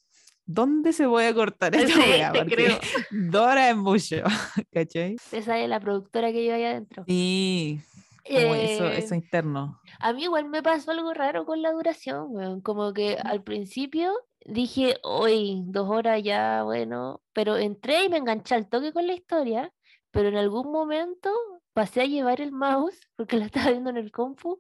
[0.46, 2.78] ¿Dónde se voy a cortar esta sí, creo.
[3.44, 4.18] Horas es mucho,
[4.74, 5.16] ¿cachai?
[5.32, 7.06] Esa es la productora que yo ahí adentro.
[7.08, 7.80] Sí,
[8.26, 9.80] eso, eh, eso interno.
[10.00, 14.14] A mí igual me pasó algo raro con la duración, Como que al principio
[14.46, 19.14] dije, hoy dos horas ya, bueno, pero entré y me enganché al toque con la
[19.14, 19.74] historia,
[20.12, 21.30] pero en algún momento
[21.74, 24.60] pasé a llevar el mouse porque la estaba viendo en el compu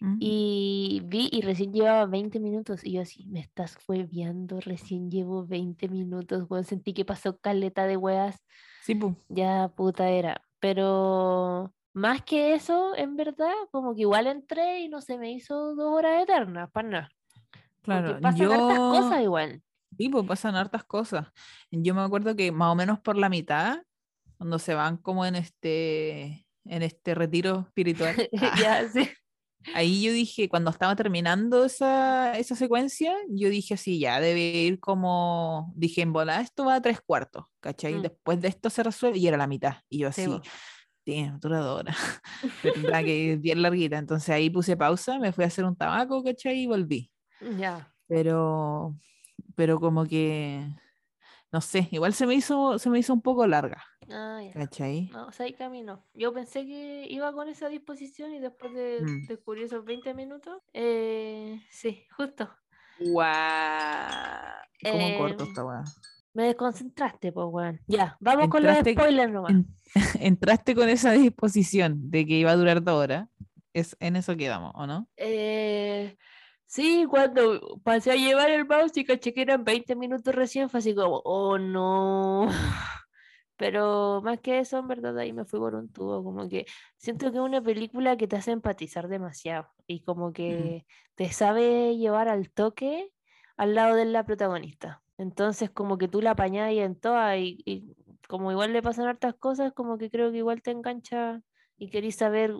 [0.00, 0.16] mm.
[0.18, 5.10] y vi y recién llevaba 20 minutos y yo así, me estás fue viendo, recién
[5.10, 8.42] llevo 20 minutos, bueno, sentí que pasó caleta de weas.
[8.82, 14.88] Sí, Ya puta era, pero más que eso, en verdad, como que igual entré y
[14.88, 17.10] no se me hizo dos horas eternas, para nada.
[17.82, 18.52] Claro, pasan yo...
[18.52, 19.62] hartas cosas igual.
[19.96, 21.26] Sí, pues pasan hartas cosas.
[21.70, 23.82] Yo me acuerdo que más o menos por la mitad,
[24.38, 28.14] cuando se van como en este, en este retiro espiritual.
[28.58, 29.08] ya, sí.
[29.74, 34.80] Ahí yo dije, cuando estaba terminando esa, esa secuencia, yo dije así, ya debe ir
[34.80, 37.94] como, dije, en bola, esto va a tres cuartos, ¿cachai?
[37.94, 38.02] Mm.
[38.02, 39.76] Después de esto se resuelve y era la mitad.
[39.90, 40.26] Y yo así,
[41.04, 41.94] sí, duradora,
[42.62, 43.98] tendrá que ir bien larguita.
[43.98, 46.62] Entonces ahí puse pausa, me fui a hacer un tabaco, ¿cachai?
[46.62, 47.12] Y volví.
[47.58, 47.92] Ya.
[48.06, 48.96] Pero,
[49.54, 50.66] pero como que,
[51.52, 53.82] no sé, igual se me hizo, se me hizo un poco larga.
[54.08, 54.52] Ah, ya.
[54.52, 55.08] ¿Cachai?
[55.12, 56.04] No, o sea, ahí camino.
[56.14, 59.26] Yo pensé que iba con esa disposición y después de mm.
[59.26, 62.48] descubrir esos 20 minutos, eh, sí, justo.
[63.00, 63.30] Guau.
[64.82, 65.84] ¿Cómo corto em, esta weá?
[66.32, 67.80] Me desconcentraste, pues, weón.
[67.86, 69.52] Ya, vamos con los spoilers nomás.
[70.20, 73.28] entraste con esa disposición de que iba a durar dos horas.
[73.72, 75.08] Es, en eso quedamos, ¿o no?
[75.16, 76.16] Eh,
[76.70, 80.78] sí, cuando pasé a llevar el mouse y caché que eran 20 minutos recién, fue
[80.78, 82.46] así como, oh no.
[83.56, 86.24] Pero más que eso, en verdad, ahí me fui por un tubo.
[86.24, 90.86] Como que siento que es una película que te hace empatizar demasiado y como que
[91.14, 93.12] te sabe llevar al toque
[93.58, 95.02] al lado de la protagonista.
[95.18, 97.94] Entonces, como que tú la apañás en toda y,
[98.28, 101.42] como igual le pasan hartas cosas, como que creo que igual te engancha
[101.76, 102.54] y querís saber.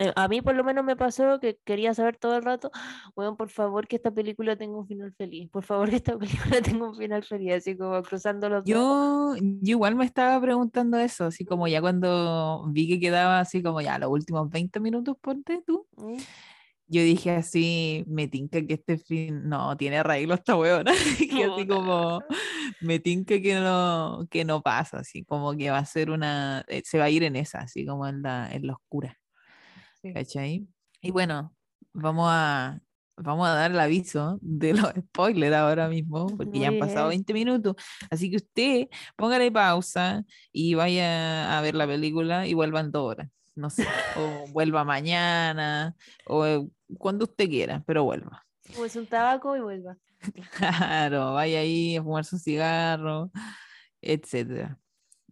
[0.00, 2.70] Eh, a mí por lo menos me pasó que quería saber todo el rato,
[3.16, 6.62] bueno, por favor que esta película tenga un final feliz, por favor que esta película
[6.62, 11.26] tenga un final feliz, así como cruzando los yo, yo igual me estaba preguntando eso,
[11.26, 15.62] así como ya cuando vi que quedaba así como ya los últimos 20 minutos, ponte
[15.66, 15.86] tú.
[15.96, 16.18] ¿Mm?
[16.88, 21.66] yo dije así, me tinca que este fin, no, tiene arreglo esta weona, que así
[21.66, 22.22] como,
[22.80, 26.82] me tinca que no, que no pasa, así como que va a ser una, eh,
[26.84, 29.18] se va a ir en esa, así como en la, en la oscura,
[30.14, 30.66] ¿cachai?
[31.00, 31.54] Y bueno,
[31.92, 32.80] vamos a,
[33.16, 37.32] vamos a dar el aviso de los spoilers ahora mismo, porque ya han pasado 20
[37.32, 37.76] minutos,
[38.10, 43.10] así que usted póngale pausa y vaya a ver la película y vuelva en dos
[43.10, 45.94] horas no sé, o vuelva mañana,
[46.26, 48.46] o eh, cuando usted quiera, pero vuelva.
[48.76, 49.98] Pues un tabaco y vuelva.
[50.56, 53.30] Claro, vaya ahí a fumar su cigarro,
[54.00, 54.78] etcétera.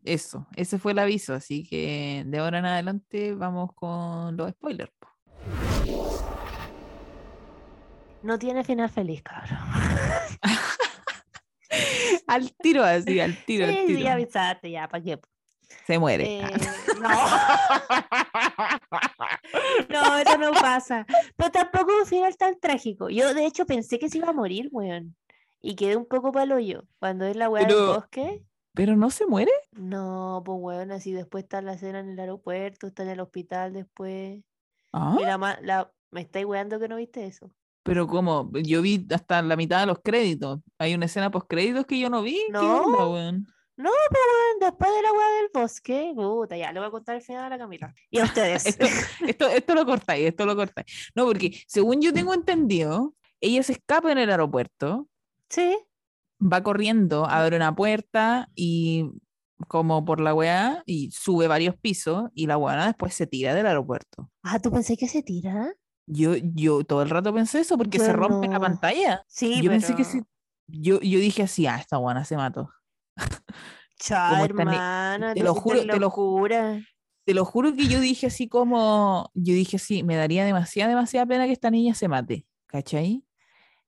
[0.07, 4.93] Eso, ese fue el aviso, así que de ahora en adelante vamos con los spoilers.
[8.23, 9.59] No tiene final feliz, cabrón.
[12.29, 13.99] al tiro así, al tiro, sí, al tiro.
[13.99, 15.19] Sí, avisaste ya, ¿para qué?
[15.87, 16.39] Se muere.
[16.39, 16.47] Eh,
[17.01, 17.09] no.
[19.91, 21.05] no, eso no pasa.
[21.37, 23.11] Pero tampoco un final tan trágico.
[23.11, 25.17] Yo, de hecho, pensé que se iba a morir, weón.
[25.61, 26.83] Y quedé un poco palo yo.
[27.01, 28.45] Cuando es la weá del bosque.
[28.77, 29.51] ¿Pero no se muere?
[29.73, 33.73] No, pues weón, así después está la cena en el aeropuerto, está en el hospital
[33.73, 34.45] después.
[34.93, 35.17] ¿Ah?
[35.63, 37.51] la, me estáis weando que no viste eso.
[37.83, 40.61] Pero como, yo vi hasta la mitad de los créditos.
[40.79, 42.39] Hay una escena post créditos que yo no vi.
[42.51, 42.91] No,
[43.79, 47.23] no, pero después de la hueá del bosque, puta, ya, le voy a contar el
[47.23, 47.95] final a la Camila.
[48.11, 48.67] Y a ustedes.
[49.27, 51.11] esto, esto, lo cortáis, esto lo cortáis.
[51.15, 55.09] No, porque según yo tengo entendido, ella se escapa en el aeropuerto.
[55.49, 55.79] Sí.
[56.41, 59.11] Va corriendo, abre una puerta y
[59.69, 63.67] como por la weá y sube varios pisos y la weá después se tira del
[63.67, 64.31] aeropuerto.
[64.43, 65.75] Ah, ¿tú pensé que se tira?
[66.07, 69.25] Yo, yo todo el rato pensé eso porque se rompe la pantalla.
[69.27, 70.21] Sí, yo pensé que sí.
[70.69, 72.71] Yo, yo dije así, ah, esta buena se mató.
[73.99, 76.81] Chao, hermana, te, lo juro, te lo juro.
[77.25, 81.27] Te lo juro que yo dije así como, yo dije así, me daría demasiada, demasiada
[81.27, 83.25] pena que esta niña se mate, ¿cachai?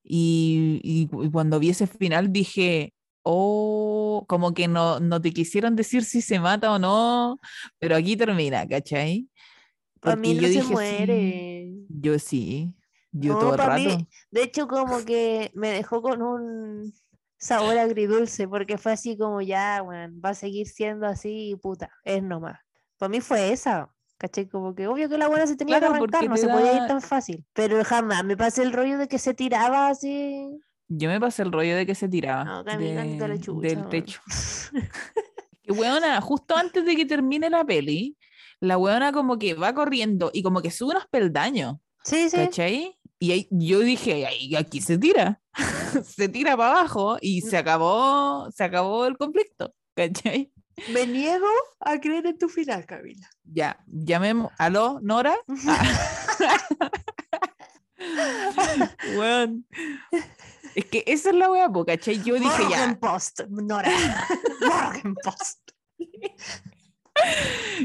[0.08, 6.02] Y, y, cuando vi ese final dije, oh, como que no, no te quisieron decir
[6.04, 7.38] si se mata o no,
[7.78, 9.28] pero aquí termina, ¿cachai?
[10.00, 11.74] Para mí no se muere.
[11.88, 12.74] yo sí,
[13.12, 14.06] yo todo el rato.
[14.30, 16.94] de hecho, como que me dejó con un
[17.36, 22.22] sabor agridulce, porque fue así como ya, bueno, va a seguir siendo así, puta, es
[22.22, 22.58] nomás.
[22.96, 24.48] Para mí fue esa, ¿cachai?
[24.48, 27.00] Como que obvio que la buena se tenía que arrancar, no se podía ir tan
[27.00, 27.44] fácil.
[27.54, 30.61] Pero jamás me pasé el rollo de que se tiraba así.
[30.88, 34.20] Yo me pasé el rollo de que se tiraba del techo.
[35.62, 38.16] que weona, justo antes de que termine la peli,
[38.61, 41.76] la weona como que va corriendo y como que sube unos peldaños.
[42.04, 42.37] Sí, sí.
[42.37, 42.98] ¿Cachai?
[43.20, 45.42] Y ahí, yo dije, ahí, aquí se tira,
[46.04, 50.52] se tira para abajo y se acabó, se acabó el conflicto, ¿cachai?
[50.92, 51.46] Me niego
[51.80, 53.28] a creer en tu final, Camila.
[53.44, 55.36] Ya, llamemos, aló, Nora.
[59.16, 59.62] bueno,
[60.74, 62.22] es que esa es la wea, ¿cachai?
[62.22, 62.96] Yo dije ya.
[63.00, 63.90] Post, Nora.
[65.24, 65.70] Post.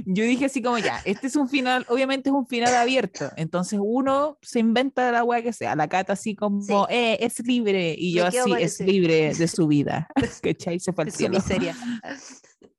[0.05, 3.79] Yo dije así como ya, este es un final, obviamente es un final abierto, entonces
[3.81, 8.13] uno se inventa la weá que sea, la cata así como, eh, es libre, y
[8.13, 10.07] yo así, es libre de su vida,
[10.43, 10.79] ¿cachai?
[10.79, 11.35] Se fue al cielo.
[11.35, 11.75] miseria.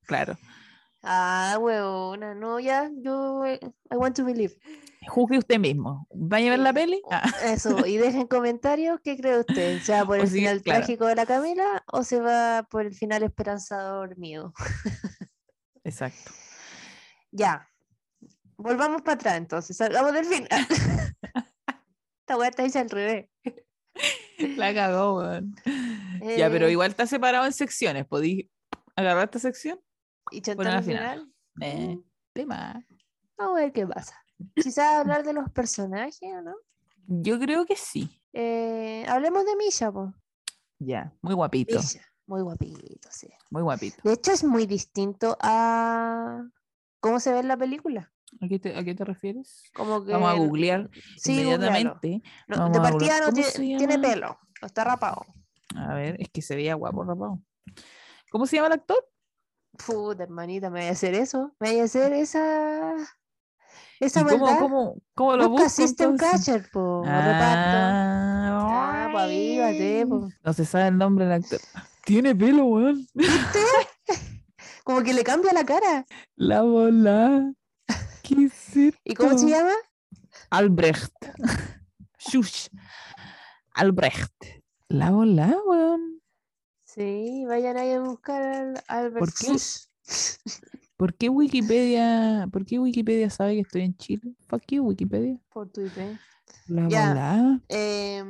[0.07, 0.37] Claro.
[1.03, 4.57] Ah, weona, no, ya, yo, I want to believe.
[5.07, 6.07] Juzgue usted mismo.
[6.15, 7.03] ¿Vaya a ver la peli?
[7.11, 7.31] Ah.
[7.45, 9.81] Eso, y dejen comentarios qué cree usted.
[9.83, 13.23] ¿Se va por el final trágico de la Camila o se va por el final
[13.23, 14.55] esperanzador mío?
[15.85, 16.33] Exacto.
[17.31, 17.69] Ya.
[18.57, 19.77] Volvamos para atrás entonces.
[19.77, 20.67] Salgamos del final.
[22.21, 23.29] Esta weá está hecha al revés.
[24.57, 25.55] La cagó, weón.
[26.39, 26.73] Ya, pero eh.
[26.73, 28.07] igual está separado en secciones.
[28.07, 28.51] ¿Podí
[28.97, 29.79] agarrar esta sección?
[30.31, 31.33] Y chantar al final.
[31.61, 31.99] Eh,
[32.33, 32.85] tema.
[33.37, 34.17] Vamos a ver qué pasa.
[34.55, 36.55] Quizás hablar de los personajes, ¿o no?
[37.07, 38.21] Yo creo que sí.
[38.33, 40.11] Eh, hablemos de Misha, pues.
[40.79, 41.79] Ya, muy guapito.
[42.27, 43.29] muy guapito, sí.
[43.51, 43.97] Muy guapito.
[44.03, 46.43] De hecho, es muy distinto a
[47.01, 48.13] cómo se ve en la película.
[48.41, 49.71] ¿A qué te, a qué te refieres?
[49.75, 50.13] Como que...
[50.13, 50.91] Vamos a googlear
[51.25, 52.23] inmediatamente.
[52.49, 55.25] de partida no tiene, pelo, está rapado.
[55.77, 57.41] A ver, es que se veía guapo rapado.
[58.31, 59.09] ¿Cómo se llama el actor?
[59.77, 61.53] Puta, hermanita, me voy a hacer eso.
[61.61, 62.95] Me voy a hacer esa.
[64.01, 65.69] Esa cómo, cómo, cómo, lo busco?
[65.69, 67.03] System Catcher, po.
[67.07, 68.11] Ah,
[69.11, 70.29] ah po.
[70.43, 71.61] No se sabe el nombre del actor.
[72.05, 73.07] Tiene pelo, weón.
[73.15, 73.61] ¿Viste?
[74.85, 76.05] Como que le cambia la cara.
[76.37, 77.53] La bola.
[78.23, 79.73] ¿Qué es ¿Y cómo se llama?
[80.51, 81.15] Albrecht.
[82.19, 82.69] Shush.
[83.73, 84.63] Albrecht.
[84.89, 86.21] La bola, weón.
[86.95, 89.19] Sí, vayan ahí a buscar al Albrecht.
[89.19, 89.57] ¿Por qué?
[90.97, 94.37] ¿Por qué Wikipedia, por qué Wikipedia sabe que estoy en Chile?
[94.47, 95.41] Fuck you, Wikipedia.
[95.53, 96.17] Por tu IP.
[96.69, 97.61] La bola.
[97.69, 98.23] Eh,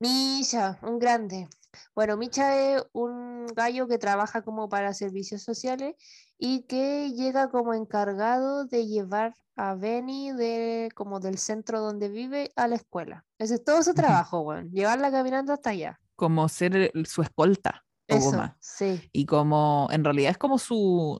[0.00, 1.48] Misha, un grande.
[1.94, 5.94] Bueno, Micha es un gallo que trabaja como para servicios sociales
[6.38, 12.50] y que llega como encargado de llevar a Benny de, como del centro donde vive
[12.56, 13.24] a la escuela.
[13.38, 16.00] Ese es todo su trabajo, bueno, llevarla caminando hasta allá.
[16.20, 17.86] Como ser su escolta.
[18.06, 19.08] Eso, sí.
[19.10, 21.18] Y como, en realidad es como su,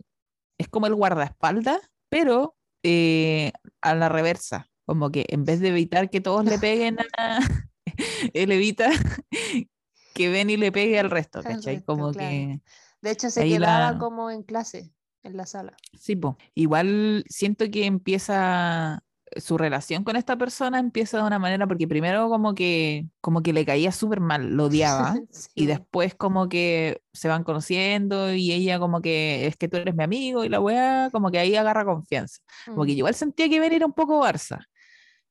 [0.58, 4.68] es como el guardaespaldas, pero eh, a la reversa.
[4.84, 7.38] Como que en vez de evitar que todos le peguen a...
[8.34, 8.90] él evita
[10.14, 11.82] que ven y le pegue al resto, ¿cachai?
[11.82, 12.60] como que...
[13.00, 15.74] De hecho, se quedaba como en clase, en la sala.
[15.98, 16.34] Sí, pues.
[16.54, 19.02] Igual siento que empieza
[19.36, 23.52] su relación con esta persona empieza de una manera porque primero como que como que
[23.52, 25.14] le caía súper mal, lo odiaba
[25.54, 29.94] y después como que se van conociendo y ella como que es que tú eres
[29.94, 32.40] mi amigo y la weá como que ahí agarra confianza.
[32.66, 32.98] Como que mm.
[32.98, 34.64] igual sentía que venir un poco Barça.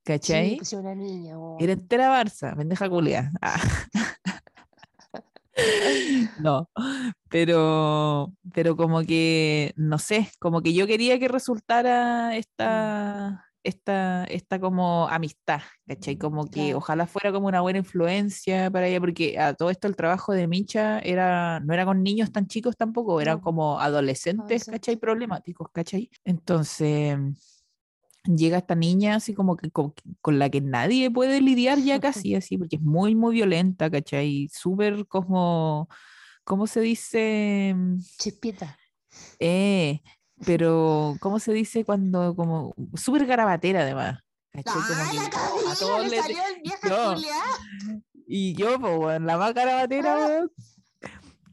[0.04, 0.52] ¿Cachai?
[0.52, 1.36] Sí, pues una niña.
[1.60, 3.32] Era entera Barça, pendeja culia.
[3.42, 3.62] Ah.
[6.40, 6.70] no,
[7.30, 14.60] pero, pero como que, no sé, como que yo quería que resultara esta, esta, esta
[14.60, 16.18] como amistad, ¿cachai?
[16.18, 19.95] Como que ojalá fuera como una buena influencia para ella, porque a todo esto el
[19.95, 24.97] trabajo de Micha era, no era con niños tan chicos tampoco, eran como adolescentes, ¿cachai?
[24.97, 26.10] Problemáticos, ¿cachai?
[26.24, 27.18] Entonces
[28.24, 29.93] llega esta niña así como que con,
[30.26, 34.49] la que nadie puede lidiar ya casi así, porque es muy, muy violenta, ¿cachai?
[34.51, 35.89] Súper como,
[36.43, 37.76] ¿cómo se dice?
[38.18, 38.78] Chispita.
[39.39, 40.01] Eh,
[40.46, 44.20] pero, ¿cómo se dice cuando, como, súper garabatera además?
[44.52, 45.30] ¿cachai?
[45.32, 46.18] Como a todos le
[46.88, 47.16] yo,
[48.28, 50.48] Y yo, pues, la más garabatera,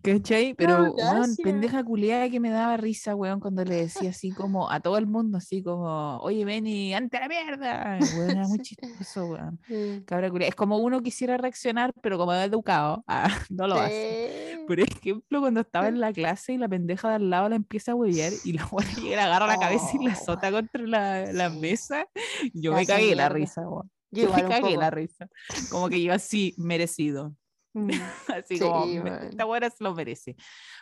[0.07, 0.55] ¿Cachai?
[0.55, 4.79] Pero, weón, pendeja culiada que me daba risa, weón, cuando le decía así como a
[4.79, 7.99] todo el mundo, así como, oye, Benny, ante la mierda.
[8.17, 9.61] Weón, era muy chistoso, weón.
[10.07, 10.49] Cabra culiada.
[10.49, 14.46] Es como uno quisiera reaccionar, pero como educado, ah, no lo hace.
[14.67, 17.93] Por ejemplo, cuando estaba en la clase y la pendeja de al lado la empieza
[17.93, 18.69] a huevear y la
[19.03, 22.07] llega, agarra la cabeza y la oh, azota contra la, la mesa,
[22.53, 23.63] yo me cagué la risa.
[24.11, 25.29] Yo, me cagué la risa.
[25.71, 27.35] Como que yo así, merecido.
[27.75, 27.91] Mm.
[28.35, 30.35] Así como, esta buena se lo merece.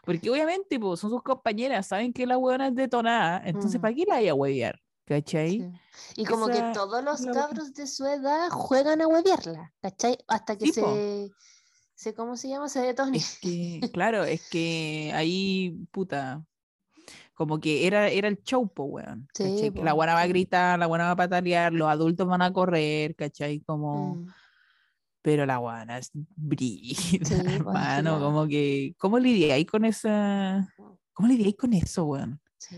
[0.05, 3.97] Porque obviamente pues, son sus compañeras, saben que la buena es detonada, entonces ¿para mm.
[3.97, 4.81] qué la hay a huevear?
[5.07, 5.71] ¿Cachai?
[6.17, 10.17] Y como que todos los cabros de su edad juegan a huevearla, ¿cachai?
[10.29, 11.31] Hasta que se,
[11.95, 12.69] se, ¿cómo se llama?
[12.69, 13.19] Se detone.
[13.19, 16.45] Es que, claro, es que ahí, puta,
[17.35, 19.29] como que era, era el show, po, weón.
[19.75, 23.15] la buena va a gritar, la buena va a patalear, los adultos van a correr,
[23.17, 23.61] ¿cachai?
[23.61, 24.17] Como...
[24.17, 24.27] Mm
[25.25, 26.99] pero la guana es brilla,
[27.57, 30.69] hermano, como que, ¿cómo lidiáis con esa,
[31.15, 32.43] cómo lidiáis con eso, weón?
[32.59, 32.77] Sí.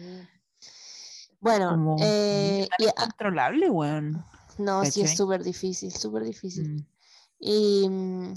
[1.40, 4.24] Bueno, eh, es controlable, weón.
[4.58, 6.68] No, sí es súper difícil, súper difícil.
[6.68, 6.86] Mm.
[7.40, 8.34] Y, mm,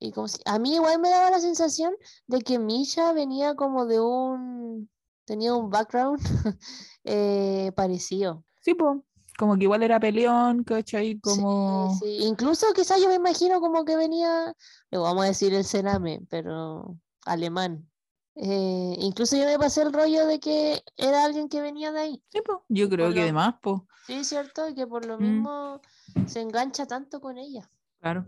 [0.00, 1.94] y como si, a mí igual me daba la sensación
[2.26, 4.90] de que Misha venía como de un,
[5.26, 6.18] tenía un background
[7.04, 8.44] eh, parecido.
[8.62, 8.98] Sí, pues
[9.40, 11.18] como que igual era peleón, ¿cachai?
[11.18, 11.96] Como...
[11.98, 14.54] Sí, Incluso quizás yo me imagino como que venía,
[14.90, 17.88] vamos a decir el Sename, pero alemán.
[18.34, 22.22] Eh, incluso yo me pasé el rollo de que era alguien que venía de ahí.
[22.28, 23.80] Sí, pues, yo creo que además, pues.
[24.06, 25.22] Sí, cierto, y que por lo mm.
[25.22, 25.80] mismo
[26.26, 27.70] se engancha tanto con ella.
[27.98, 28.26] Claro.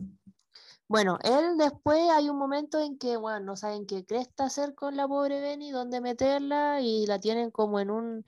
[0.88, 4.96] Bueno, él después hay un momento en que, bueno, no saben qué cresta hacer con
[4.96, 8.26] la pobre Benny, dónde meterla, y la tienen como en un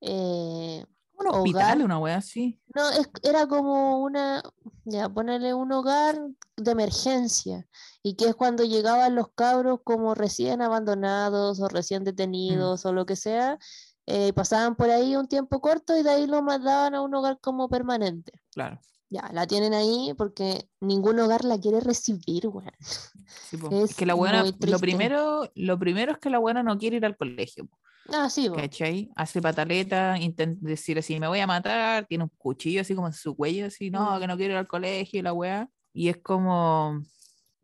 [0.00, 0.84] eh,
[1.18, 2.60] un hospital, una wea así.
[2.74, 2.82] No,
[3.22, 4.42] era como una,
[4.84, 6.20] ya, ponerle un hogar
[6.56, 7.66] de emergencia.
[8.02, 12.04] Y que es cuando llegaban los cabros como recién abandonados o recién mm.
[12.04, 13.58] detenidos o lo que sea.
[14.06, 17.40] Eh, pasaban por ahí un tiempo corto y de ahí lo mandaban a un hogar
[17.40, 18.32] como permanente.
[18.52, 18.78] Claro.
[19.08, 22.70] Ya, la tienen ahí porque ningún hogar la quiere recibir, weón.
[23.84, 27.06] es, que la buena, lo primero, lo primero es que la buena no quiere ir
[27.06, 27.68] al colegio.
[28.08, 29.10] Ah, sí, ¿cachai?
[29.16, 33.12] Hace pataleta, intenta decir así, me voy a matar, tiene un cuchillo así como en
[33.12, 35.68] su cuello, así, no, que no quiero ir al colegio, la weá.
[35.92, 37.00] Y es como,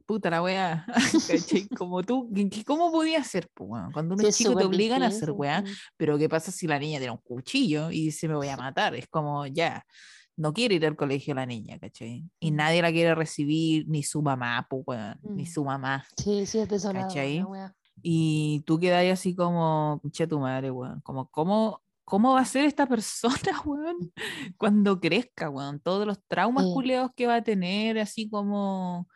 [0.06, 0.86] puta la weá,
[1.28, 1.68] ¿cachai?
[1.68, 2.30] Como tú,
[2.66, 3.48] ¿cómo podía ser?
[3.54, 5.62] Cuando uno es chico te obligan a hacer weá,
[5.96, 8.94] pero ¿qué pasa si la niña tiene un cuchillo y dice, me voy a matar?
[8.94, 9.84] Es como, ya
[10.36, 12.28] no quiere ir al colegio la niña, ¿cachai?
[12.40, 12.56] Y mm.
[12.56, 15.46] nadie la quiere recibir, ni su mamá, pues, ni mm.
[15.46, 16.04] su mamá.
[16.16, 17.06] Sí, sí, es desolado.
[17.06, 17.44] ¿cachai?
[18.02, 21.00] Y tú quedas así como, che tu madre, weón.
[21.02, 24.12] Como, ¿cómo, ¿cómo va a ser esta persona, weón?
[24.56, 25.80] Cuando crezca, weón.
[25.80, 29.06] Todos los traumas culeos que va a tener, así como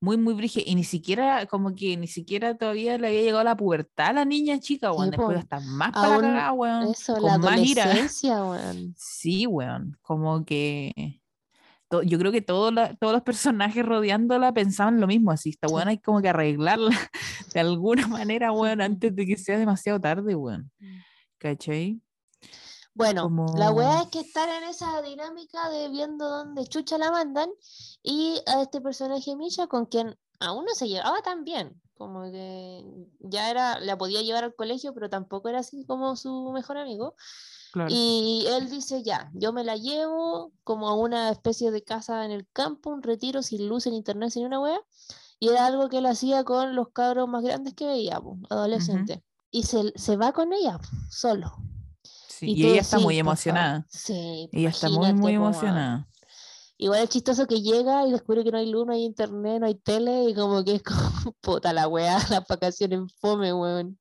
[0.00, 0.64] muy, muy brígido.
[0.66, 4.24] Y ni siquiera, como que ni siquiera todavía le había llegado la pubertad a la
[4.24, 5.10] niña chica, weón.
[5.10, 6.90] Después hasta más para cagar, weón.
[6.90, 8.94] Eso, con la más adolescencia, weón.
[8.98, 9.96] Sí, weón.
[10.02, 11.20] Como que
[12.02, 16.20] yo creo que todos los personajes rodeándola pensaban lo mismo, así, está bueno, hay como
[16.20, 16.90] que arreglarla
[17.54, 20.64] de alguna manera, bueno, antes de que sea demasiado tarde, bueno.
[20.80, 20.96] Mm.
[21.38, 22.00] ¿Cachai?
[22.94, 27.50] Bueno, la weá es que estar en esa dinámica de viendo dónde chucha la mandan
[28.02, 32.84] y a este personaje Misha con quien aún no se llevaba tan bien, como que
[33.18, 37.16] ya era, la podía llevar al colegio, pero tampoco era así como su mejor amigo.
[37.88, 42.30] Y él dice, ya, yo me la llevo como a una especie de casa en
[42.30, 44.80] el campo, un retiro sin luz, en internet, sin una wea.
[45.40, 49.22] Y era algo que él hacía con los cabros más grandes que veía, adolescentes.
[49.50, 50.78] Y se, se, va con ella,
[51.10, 51.56] solo.
[52.42, 53.86] Y, ella está muy emocionada.
[53.90, 56.08] Sí, ella está muy, muy emocionada.
[56.76, 59.66] Igual es chistoso que llega y descubre que no hay luz, no hay internet, no
[59.66, 60.98] hay tele, y como que es como,
[61.40, 63.98] puta la weá, la vacaciones en fome, weón.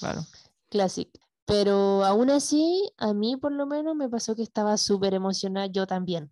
[0.00, 0.24] Claro.
[0.70, 1.20] Clásico.
[1.46, 5.86] Pero aún así, a mí por lo menos me pasó que estaba súper emocionada yo
[5.86, 6.30] también.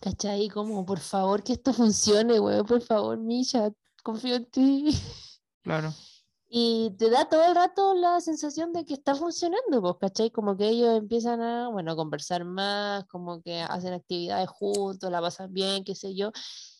[0.00, 0.48] ¿Cachai?
[0.48, 3.70] Como, por favor, que esto funcione, weón, por favor, Misha,
[4.02, 4.88] confío en ti.
[5.60, 5.92] Claro.
[6.50, 10.30] Y te da todo el rato la sensación de que está funcionando, pues, ¿cachai?
[10.30, 15.52] Como que ellos empiezan a, bueno, conversar más, como que hacen actividades juntos, la pasan
[15.52, 16.32] bien, qué sé yo.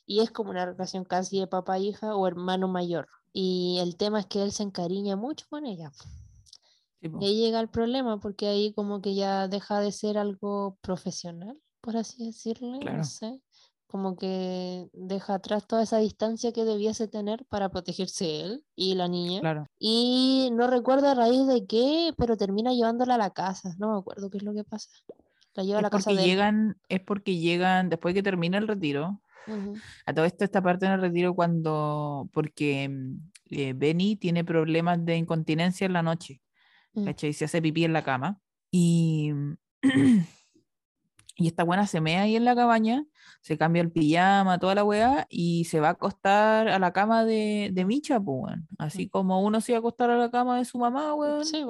[0.07, 3.09] Y es como una relación casi de papá-hija o hermano mayor.
[3.33, 5.93] Y el tema es que él se encariña mucho con ella.
[7.03, 11.61] y ahí llega el problema, porque ahí como que ya deja de ser algo profesional,
[11.83, 13.43] por así decirlo, no sé
[13.89, 19.09] como que deja atrás toda esa distancia que debiese tener para protegerse él y la
[19.09, 19.41] niña.
[19.41, 19.67] Claro.
[19.79, 23.75] Y no recuerdo a raíz de qué, pero termina llevándola a la casa.
[23.79, 24.91] No me acuerdo qué es lo que pasa.
[25.55, 29.23] La lleva a la casa de llegan, Es porque llegan, después que termina el retiro,
[30.05, 35.03] A todo esto, esta parte en el retiro cuando, porque mm, eh, Benny tiene problemas
[35.03, 36.43] de incontinencia en la noche,
[36.93, 37.05] mm.
[37.07, 37.33] ¿cachai?
[37.33, 38.39] Se hace pipí en la cama
[38.71, 39.33] y,
[41.41, 43.07] y esta buena se mea ahí en la cabaña,
[43.43, 47.25] se cambia el pijama, toda la weá, y se va a acostar a la cama
[47.25, 49.09] de, de Micha, pues, así mm.
[49.11, 51.47] como uno se iba a acostar a la cama de su mamá, weón.
[51.47, 51.65] Sí,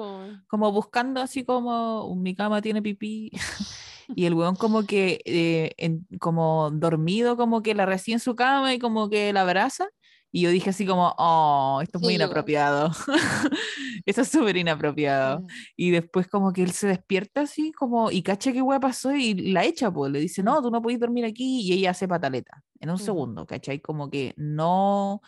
[0.47, 3.31] Como buscando así como, mi cama tiene pipí.
[4.15, 8.73] Y el weón como que, eh, como dormido, como que la recibe en su cama
[8.73, 9.87] y como que la abraza.
[10.31, 12.91] Y yo dije así como, oh, esto es muy inapropiado.
[14.05, 15.43] esto es súper inapropiado.
[15.75, 19.33] Y después como que él se despierta así como, y cacha qué weá pasó y
[19.33, 20.11] la echa, pues.
[20.11, 21.61] Le dice, no, tú no puedes dormir aquí.
[21.61, 23.79] Y ella hace pataleta en un segundo, ¿cachai?
[23.79, 25.21] Como que no,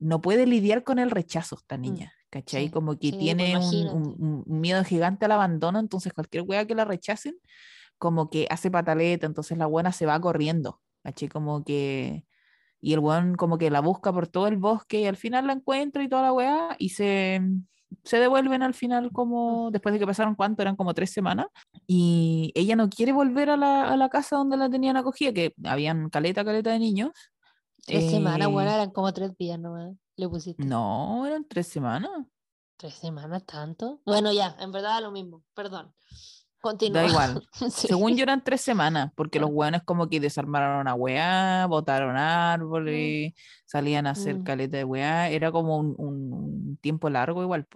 [0.00, 2.12] no puede lidiar con el rechazo esta mm, niña.
[2.30, 2.70] ¿Cachai?
[2.70, 6.84] Como que pues, tiene un, un, miedo gigante al abandono, entonces cualquier wea que la
[6.84, 7.34] rechacen,
[7.98, 11.28] como que hace pataleta, entonces la buena se va corriendo, ¿cachai?
[11.28, 12.24] Como que...
[12.80, 15.52] Y el weón como que la busca por todo el bosque y al final la
[15.52, 17.40] encuentra y toda la weá y se,
[18.04, 21.46] se devuelven al final como después de que pasaron cuánto, eran como tres semanas
[21.86, 25.54] y ella no quiere volver a la, a la casa donde la tenían acogida, que
[25.64, 27.10] habían caleta, caleta de niños.
[27.84, 30.64] Tres semanas, bueno, eh, eran como tres días nomás, le pusiste.
[30.64, 32.10] No, eran tres semanas.
[32.76, 34.00] ¿Tres semanas tanto?
[34.06, 35.92] Bueno, ya, en verdad lo mismo, perdón.
[36.92, 37.42] Da igual.
[37.70, 43.32] Según yo eran tres semanas, porque los hueones como que desarmaron una weá, botaron árboles,
[43.64, 44.44] salían a hacer mm.
[44.44, 45.30] caleta de weá.
[45.30, 47.66] Era como un, un, tiempo largo igual.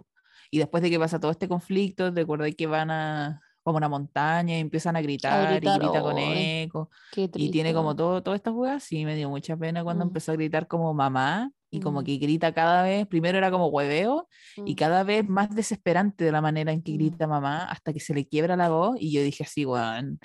[0.51, 4.59] Y después de que pasa todo este conflicto, recuerdo que van a como una montaña
[4.59, 6.91] y empiezan a gritar, y grita con eco.
[7.17, 8.83] Y tiene como todo, todas estas weas.
[8.83, 10.09] Sí, me dio mucha pena cuando mm.
[10.09, 12.05] empezó a gritar como mamá y como mm.
[12.05, 14.29] que grita cada vez, primero era como hueveo
[14.65, 14.77] y mm.
[14.77, 16.95] cada vez más desesperante de la manera en que mm.
[16.95, 20.21] grita mamá hasta que se le quiebra la voz y yo dije así, weón,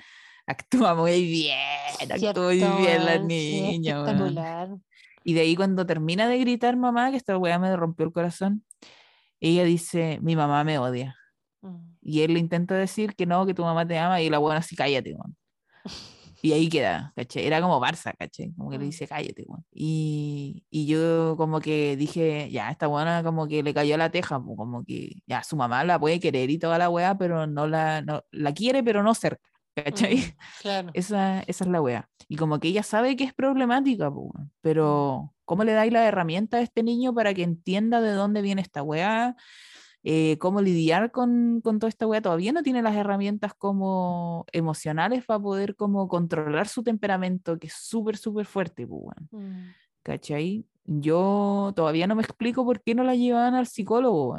[0.46, 1.58] actúa muy bien,
[2.08, 4.04] actúa muy bien la niña.
[5.24, 8.64] y de ahí cuando termina de gritar mamá, que esta weá me rompió el corazón,
[9.40, 11.16] ella dice, mi mamá me odia.
[12.00, 14.60] Y él le intenta decir que no, que tu mamá te ama y la buena
[14.60, 15.36] así, cállate, weón.
[16.42, 17.46] Y ahí queda, ¿caché?
[17.46, 18.52] Era como Barça, ¿caché?
[18.56, 18.88] Como que le mm.
[18.88, 19.64] dice, cállate, weón.
[19.72, 24.40] Y, y, yo como que dije, ya, esta buena como que le cayó la teja,
[24.40, 28.02] como que ya, su mamá la puede querer y toda la weá, pero no la,
[28.02, 30.16] no, la quiere, pero no cerca, ¿cachai?
[30.16, 30.90] Mm, claro.
[30.94, 32.08] Esa, esa es la weá.
[32.28, 34.10] Y como que ella sabe que es problemática,
[34.62, 35.30] pero mm.
[35.44, 38.82] ¿cómo le dais la herramienta a este niño para que entienda de dónde viene esta
[38.82, 39.36] weá?
[40.02, 45.26] Eh, cómo lidiar con, con toda esta weá, todavía no tiene las herramientas como emocionales
[45.26, 49.68] para poder como controlar su temperamento, que es súper, súper fuerte, pues, mm.
[50.02, 50.64] ¿cachai?
[50.86, 54.36] Yo todavía no me explico por qué no la llevaban al psicólogo,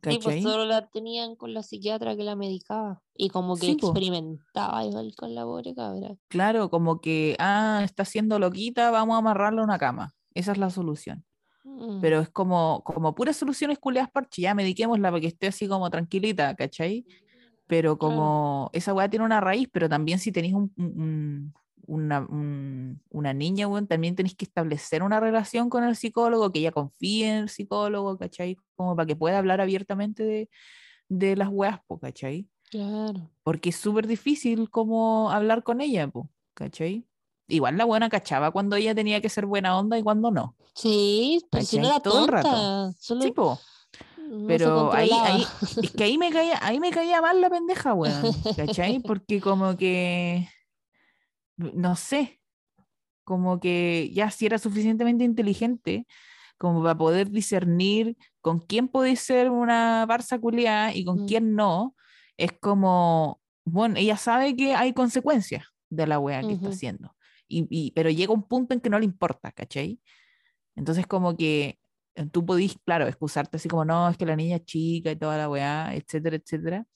[0.00, 0.14] ¿cachai?
[0.14, 4.82] Sí, pues solo la tenían con la psiquiatra que la medicaba y como que experimentaba
[4.82, 6.16] igual con la pobre cabra.
[6.28, 10.14] Claro, como que, ah, está siendo loquita, vamos a amarrarla a una cama.
[10.32, 11.25] Esa es la solución.
[11.66, 12.00] Mm.
[12.00, 15.90] Pero es como, como puras soluciones culeadas parche, ya mediquémosla para que esté así como
[15.90, 17.04] tranquilita, ¿cachai?
[17.66, 21.52] Pero como esa weá tiene una raíz, pero también si tenéis un,
[21.86, 22.26] una,
[23.10, 27.36] una, niña, también tenéis que establecer una relación con el psicólogo, que ella confíe en
[27.38, 28.56] el psicólogo, ¿cachai?
[28.76, 30.48] Como para que pueda hablar abiertamente de,
[31.08, 32.46] de las weas, ¿cachai?
[32.70, 33.30] Claro.
[33.42, 36.08] Porque es súper difícil como hablar con ella,
[36.54, 37.04] ¿cachai?
[37.48, 40.56] Igual la buena cachaba cuando ella tenía que ser buena onda y cuando no.
[40.74, 42.92] Sí, pues si no era todo el rato.
[42.98, 43.32] Sí,
[44.46, 45.46] Pero ahí, ahí,
[45.82, 48.22] es que ahí me caía, ahí me caía mal la pendeja, weón.
[48.56, 49.00] ¿Cachai?
[49.00, 50.48] Porque como que
[51.56, 52.40] no sé,
[53.24, 56.06] como que ya si era suficientemente inteligente
[56.58, 61.26] como para poder discernir con quién puede ser una barza culiada y con mm.
[61.26, 61.94] quién no,
[62.36, 67.15] es como, bueno, ella sabe que hay consecuencias de la wea que está haciendo
[67.48, 70.00] y, pero llega un punto en que no le importa, ¿cachai?
[70.74, 71.78] Entonces como que
[72.14, 75.16] eh, tú podís, claro, excusarte así como, no, es que la niña es chica y
[75.16, 76.86] toda la weá, etcétera, etcétera,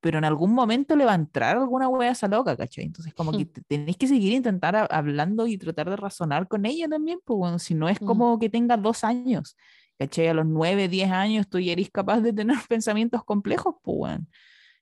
[0.00, 2.84] pero en algún momento le va a entrar alguna weá esa loca, ¿cachai?
[2.84, 7.20] Entonces como que tenéis que seguir intentar hablando y tratar de razonar con ella también,
[7.24, 8.04] pues bueno, si no es mm.
[8.04, 9.56] como que tenga dos años,
[9.98, 10.28] ¿cachai?
[10.28, 14.26] A los nueve, diez años tú ya eres capaz de tener pensamientos complejos, pues bueno.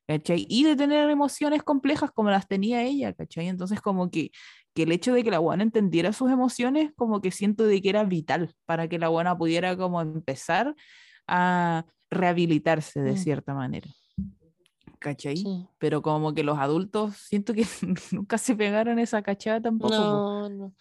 [0.07, 0.45] ¿cachai?
[0.49, 3.47] Y de tener emociones complejas como las tenía ella, ¿cachai?
[3.47, 4.31] Entonces como que
[4.73, 7.89] que el hecho de que la buena entendiera sus emociones, como que siento de que
[7.89, 10.75] era vital para que la buena pudiera como empezar
[11.27, 13.17] a rehabilitarse de mm.
[13.17, 13.89] cierta manera.
[14.99, 15.43] ¿Cachai?
[15.79, 17.65] Pero como que los adultos siento que
[18.11, 19.93] nunca se pegaron esa cachada tampoco.
[19.93, 20.73] No, no.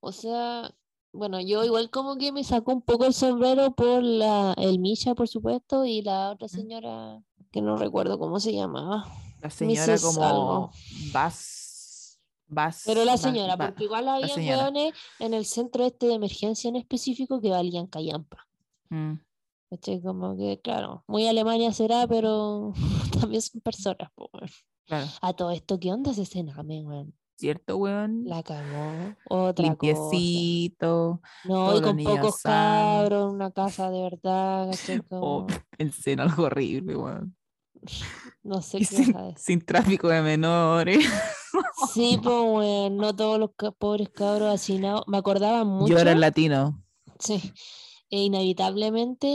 [0.00, 0.74] O sea,
[1.12, 5.14] bueno, yo igual como que me sacó un poco el sombrero por la, el Misha,
[5.14, 9.06] por supuesto, y la otra señora, que no recuerdo cómo se llamaba.
[9.40, 10.70] La señora como
[11.12, 11.59] Vas
[12.52, 16.74] Vas, Pero la señora, porque igual había hueones en el centro este de emergencia en
[16.76, 18.48] específico que valían callampa.
[18.88, 19.14] Mm,
[19.70, 20.02] ¿cachai?
[20.02, 22.72] Como que, claro, muy Alemania será, pero
[23.20, 24.28] también son personas, po,
[24.84, 25.06] claro.
[25.22, 27.14] A todo esto, ¿qué onda ese cename, weón?
[27.36, 28.24] ¿Cierto, weón?
[28.26, 29.14] La cagó.
[29.28, 29.92] Otra cosa.
[29.92, 31.22] Limpiecito.
[31.44, 33.00] No, y con pocos sanos.
[33.00, 34.70] cabros, una casa de verdad.
[35.10, 35.46] Oh, Como,
[35.78, 37.36] el seno algo horrible, weón.
[38.42, 41.06] no sé qué sin, sin tráfico de menores.
[41.92, 45.02] Sí, pues, no todos los ca- pobres cabros hacinados.
[45.06, 45.92] Me acordaba mucho.
[45.94, 46.82] Yo era el latino.
[47.18, 47.40] Sí.
[48.12, 49.28] E inevitablemente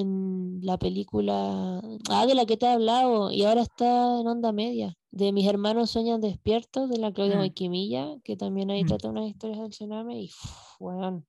[0.00, 4.50] en la película, ah, de la que te he hablado, y ahora está en onda
[4.50, 7.38] media, de Mis hermanos sueñan despiertos, de la Claudia Mm.
[7.38, 8.86] Guayquimilla, que también ahí Mm.
[8.88, 10.30] trata unas historias del tsunami, y.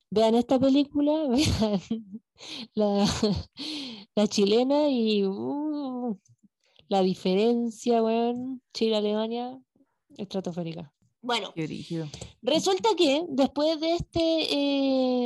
[0.09, 1.81] Vean esta película, vean
[2.73, 3.05] la,
[4.15, 6.17] la chilena y uh,
[6.89, 9.59] la diferencia, weón, Chile-Alemania,
[10.17, 10.93] estratosférica.
[11.21, 11.53] Bueno,
[12.41, 14.19] resulta que después de este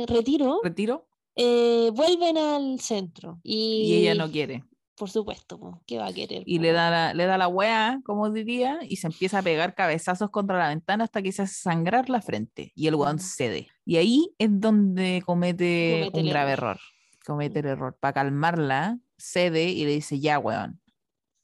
[0.00, 3.40] eh, retiro, Retiro eh, vuelven al centro.
[3.42, 4.64] Y, y ella no quiere.
[4.94, 6.42] Por supuesto, ¿qué va a querer?
[6.46, 9.42] Y po, le da, la, le da la wea, como diría, y se empieza a
[9.42, 12.72] pegar cabezazos contra la ventana hasta que se hace sangrar la frente.
[12.74, 13.20] Y el weón Mm.
[13.20, 13.68] cede.
[13.84, 16.70] Y ahí es donde comete, Comete un grave error.
[16.76, 16.80] error.
[17.26, 17.96] Comete el error.
[18.00, 20.80] Para calmarla, cede y le dice, ya, weón,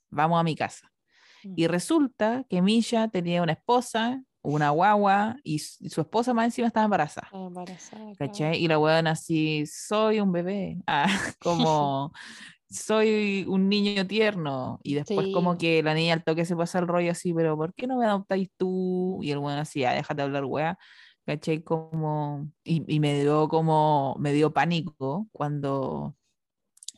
[0.09, 0.91] vamos a mi casa.
[1.43, 1.53] Mm.
[1.55, 6.45] Y resulta que Misha tenía una esposa, una guagua, y, s- y su esposa más
[6.45, 7.27] encima estaba embarazada.
[7.27, 8.53] Estaba embarazada, claro.
[8.55, 10.77] Y la weón así, soy un bebé.
[10.87, 11.07] Ah,
[11.41, 12.11] como,
[12.69, 14.79] soy un niño tierno.
[14.83, 15.57] Y después como Sí.
[15.59, 18.05] que la niña al toque se pasa el rollo así, pero ¿por qué no me
[18.05, 19.19] adoptáis tú?
[19.21, 20.77] Y el weón así, ah, déjate hablar, weá.
[21.25, 21.61] ¿Cachai?
[21.63, 26.15] Como, y, y me dio como, me dio pánico cuando,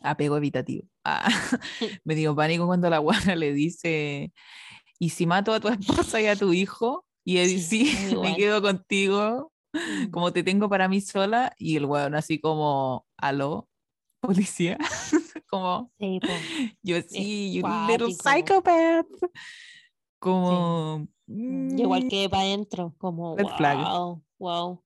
[0.01, 0.87] apego evitativo.
[1.03, 1.27] Ah,
[2.03, 4.31] me dio pánico cuando la guana le dice,
[4.99, 7.05] ¿y si mato a tu esposa y a tu hijo?
[7.23, 10.11] Y él Sí, sí, me quedo contigo Mm.
[10.11, 13.69] como te tengo para mí sola y el weón así como, aló,
[14.19, 14.77] policía,
[15.49, 16.33] como, Sí, po.
[16.83, 19.07] yo sí, you little psychopath,
[20.19, 23.77] como, Mm, igual mm, que para adentro, como Red flag.
[23.77, 24.83] wow, wow.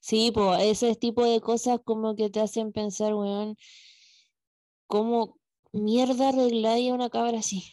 [0.00, 3.56] Sí, pues ese tipo de cosas como que te hacen pensar, weón,
[4.86, 5.39] ¿cómo
[5.72, 7.64] mierda arreglaría una cabra así?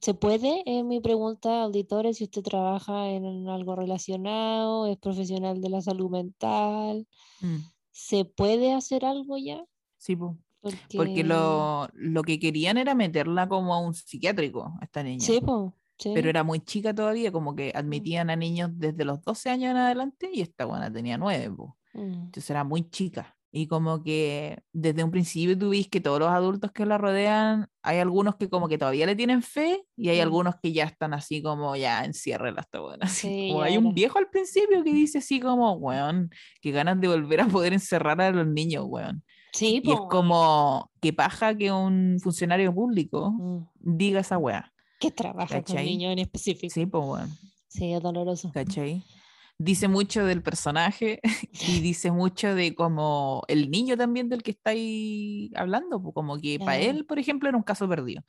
[0.00, 0.62] ¿Se puede?
[0.66, 6.10] Es mi pregunta, auditores, si usted trabaja en algo relacionado, es profesional de la salud
[6.10, 7.06] mental,
[7.40, 7.56] mm,
[7.92, 9.64] ¿se puede hacer algo ya?
[9.98, 10.38] sí, po.
[10.60, 15.18] Porque, porque lo, lo que querían era meterla como a un psiquiátrico, a esta niña.
[15.18, 16.10] Sí, po, sí.
[16.14, 19.76] Pero era muy chica todavía, como que admitían a niños desde los 12 años en
[19.78, 21.78] adelante y esta buena tenía 9, po.
[21.94, 23.36] Mm, Entonces era muy chica.
[23.54, 27.68] Y como que desde un principio tú ves que todos los adultos que la rodean,
[27.82, 30.22] hay algunos que como que todavía le tienen fe y hay Mm.
[30.22, 33.04] algunos que ya están así como ya enciérrela esta buena.
[33.04, 33.94] Así Sí, como hay un era.
[33.94, 36.30] viejo al principio que dice así como, weón,
[36.62, 39.22] que ganas de volver a poder encerrar a los niños, weón.
[39.52, 40.08] Sí, Y es po, weón.
[40.08, 43.66] como, que paja que un funcionario público Mm,
[43.98, 44.72] diga esa weá.
[44.98, 45.84] Que trabaja con ¿Cachai?
[45.84, 46.72] niños en específico.
[46.72, 47.28] Sí, pues weón.
[47.68, 48.50] Sí, es doloroso.
[48.54, 49.02] ¿cachai?
[49.58, 51.20] Dice mucho del personaje
[51.52, 56.78] y dice mucho de como el niño también del que estáis hablando, como que para
[56.78, 58.24] él, por ejemplo, era un caso perdido,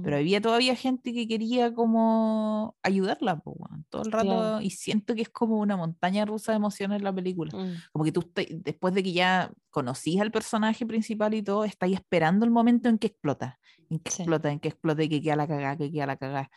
[0.00, 3.56] pero Mm, había todavía gente que quería como ayudarla, pues,
[3.90, 4.60] todo el rato, Claro.
[4.60, 8.12] y siento que es como una montaña rusa de emociones la película, mm, como que
[8.12, 12.88] tú después de que ya conocís al personaje principal y todo, estáis esperando el momento
[12.88, 13.58] en que explota,
[13.90, 14.26] en que Sí.
[14.26, 16.50] explota, en que explota y que queda la cagada, que queda la cagada.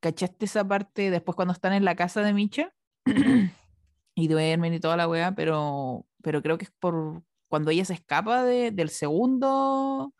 [0.00, 2.72] ¿Cachaste esa parte después cuando están en la casa de Micha?
[4.14, 7.94] y duermen y toda la weá, pero, pero creo que es por cuando ella se
[7.94, 10.14] escapa de- del segundo,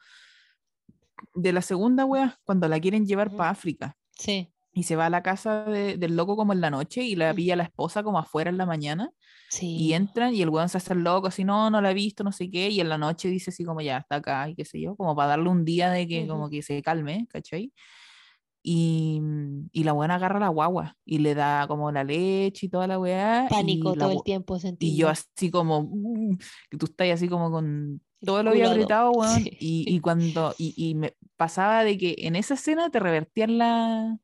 [1.35, 5.11] de la segunda weá, cuando la quieren llevar para África Sí, y se va a
[5.11, 7.37] la casa de- del loco como en la noche y la Mm.
[7.37, 9.11] pilla la esposa como afuera en la mañana
[9.51, 9.77] sí.
[9.79, 12.25] y entran y el weón se hace el loco así, no, no la he visto,
[12.25, 14.65] no sé qué, y en la noche dice así como ya está acá y qué
[14.65, 16.51] sé yo, como para darle un día de que como Ujú.
[16.51, 17.73] que se calme, ¿cachai?
[18.69, 19.21] Y,
[19.71, 22.99] y la buena agarra la guagua y le da como la leche y toda la
[22.99, 23.47] weá.
[23.49, 24.89] Pánico todo el tiempo sentí.
[24.89, 26.37] y yo así como, "Mm",
[26.71, 29.45] que tú estás así como con todo lo había culo do- apretado, weón.
[29.45, 29.51] sí.
[29.61, 34.19] Y, y cuando, y, y me pasaba de que en esa escena te revertían la,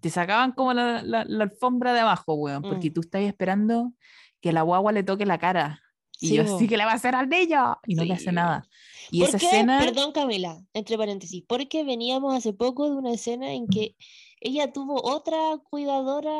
[0.00, 2.94] te sacaban como la, la, la alfombra de abajo, weón, porque Mm.
[2.94, 3.92] tú estás esperando
[4.40, 5.82] que la guagua le toque la cara.
[6.20, 7.76] Y Sí, yo así que le va a hacer al niño.
[7.86, 8.34] Y no le Sí, hace weón.
[8.36, 8.68] nada.
[9.10, 9.46] Y ¿Por esa qué?
[9.46, 13.96] escena, Perdón, Camila, entre paréntesis, porque veníamos hace poco de una escena en que
[14.40, 15.36] ella tuvo otra
[15.70, 16.30] cuidadora,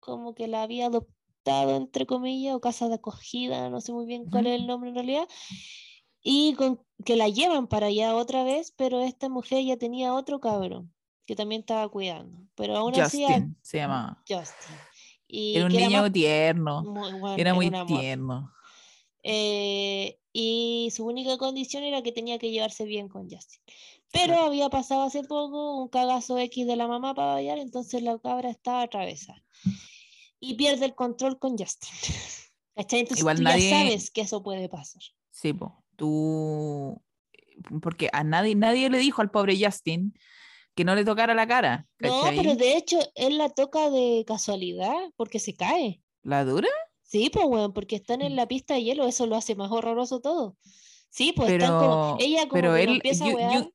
[0.00, 4.26] como que la había adoptado, entre comillas, o casa de acogida, no sé muy bien
[4.30, 5.26] cuál es el nombre en realidad,
[6.22, 10.40] y con, que la llevan para allá otra vez, pero esta mujer ya tenía otro
[10.40, 10.92] cabrón
[11.26, 14.22] que también estaba cuidando, pero aún así a- Justin se llama.
[14.28, 14.76] Justin.
[15.26, 16.82] Y era un niño más- tierno.
[16.84, 18.50] muy- bueno, Era muy tierno.
[19.30, 23.60] Eh, y su única condición era que tenía que llevarse bien con Justin.
[24.10, 28.18] Pero había pasado hace poco un cagazo X de la mamá para bailar, entonces la
[28.18, 29.44] cabra estaba atravesada.
[30.40, 31.90] Y pierde el control con Justin.
[32.74, 33.00] ¿Cachai?
[33.00, 35.02] Entonces Igual tú nadie- ya sabes que eso puede pasar.
[35.30, 35.84] Sí, po.
[35.96, 37.02] Tú.
[37.82, 40.14] Porque a nadie, nadie le dijo al pobre Justin
[40.74, 41.86] que no le tocara la cara.
[41.98, 46.00] No, pero de hecho él la toca de casualidad porque se cae.
[46.22, 46.68] ¿La dura?
[47.10, 48.36] Sí, pues bueno, porque están en Mm.
[48.36, 50.56] la pista de hielo, eso lo hace más horroroso todo.
[51.08, 53.70] Sí, pues están como, Pero, ella como pero que él, empieza a yo-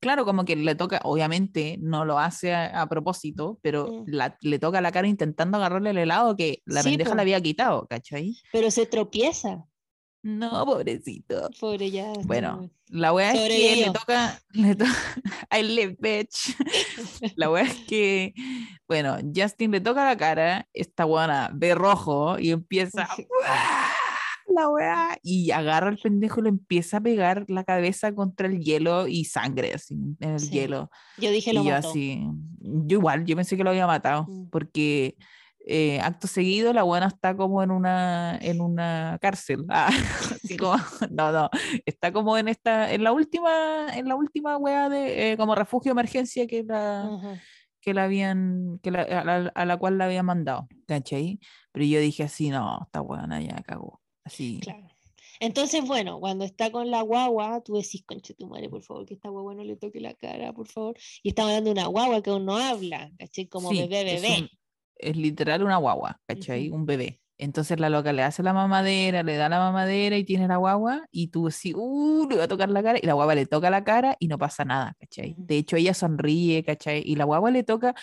[0.00, 4.04] claro, como que le toca, obviamente no lo hace a, a propósito, pero Mm.
[4.06, 7.16] la- le toca la cara intentando agarrarle el helado que la Sí, pendeja po.
[7.16, 8.36] le había quitado, ¿cachai?
[8.52, 9.66] pero se tropieza.
[10.22, 11.48] No, pobrecito.
[11.60, 12.12] Pobre ya.
[12.24, 14.84] Bueno, la wea es que le toca, le to-
[15.56, 16.56] I live, bitch.
[17.36, 18.34] La wea es que,
[18.88, 23.08] bueno, Justin le toca la cara, esta weona ve rojo y empieza,
[24.48, 28.58] la wea, y agarra al pendejo y le empieza a pegar la cabeza contra el
[28.60, 30.90] hielo y sangre así, en el Sí, hielo.
[31.18, 31.88] Yo dije Y lo yo mató.
[31.90, 32.20] así,
[32.60, 34.48] yo igual, yo pensé que lo había matado, Mm.
[34.50, 35.16] porque
[35.68, 39.64] eh, acto seguido la buena está como en una, en una cárcel.
[39.70, 40.74] Ah, así como,
[41.10, 41.50] no, no,
[41.86, 45.90] está como en esta, en la última, en la última wea de, eh, como refugio
[45.90, 47.38] de emergencia que la,
[47.80, 51.38] que la habían, que la, a, la, a la cual la habían mandado, ¿cachai?
[51.72, 54.60] Pero yo dije así, no, esta buena ya cagó, así.
[54.60, 54.88] Claro.
[55.40, 59.14] Entonces, bueno, cuando está con la guagua, tú decís, conche tu madre, por favor, que
[59.14, 60.96] esta guagua no le toque la cara, por favor.
[61.22, 63.46] Y estamos hablando de una guagua que aún no habla, ¿cachai?
[63.46, 64.40] Como Sí, bebé, es bebé.
[64.40, 64.48] un-
[64.98, 66.68] es literal una guagua, ¿cachai?
[66.68, 66.76] Ujú.
[66.76, 67.20] Un bebé.
[67.38, 71.06] Entonces la loca le hace la mamadera, le da la mamadera y tiene la guagua
[71.12, 73.70] y tú así, uh, le va a tocar la cara y la guagua le toca
[73.70, 75.32] la cara y no pasa nada, ¿cachai?
[75.32, 75.46] Ujú.
[75.46, 77.02] De hecho ella sonríe, ¿cachai?
[77.04, 77.94] Y la guagua le toca,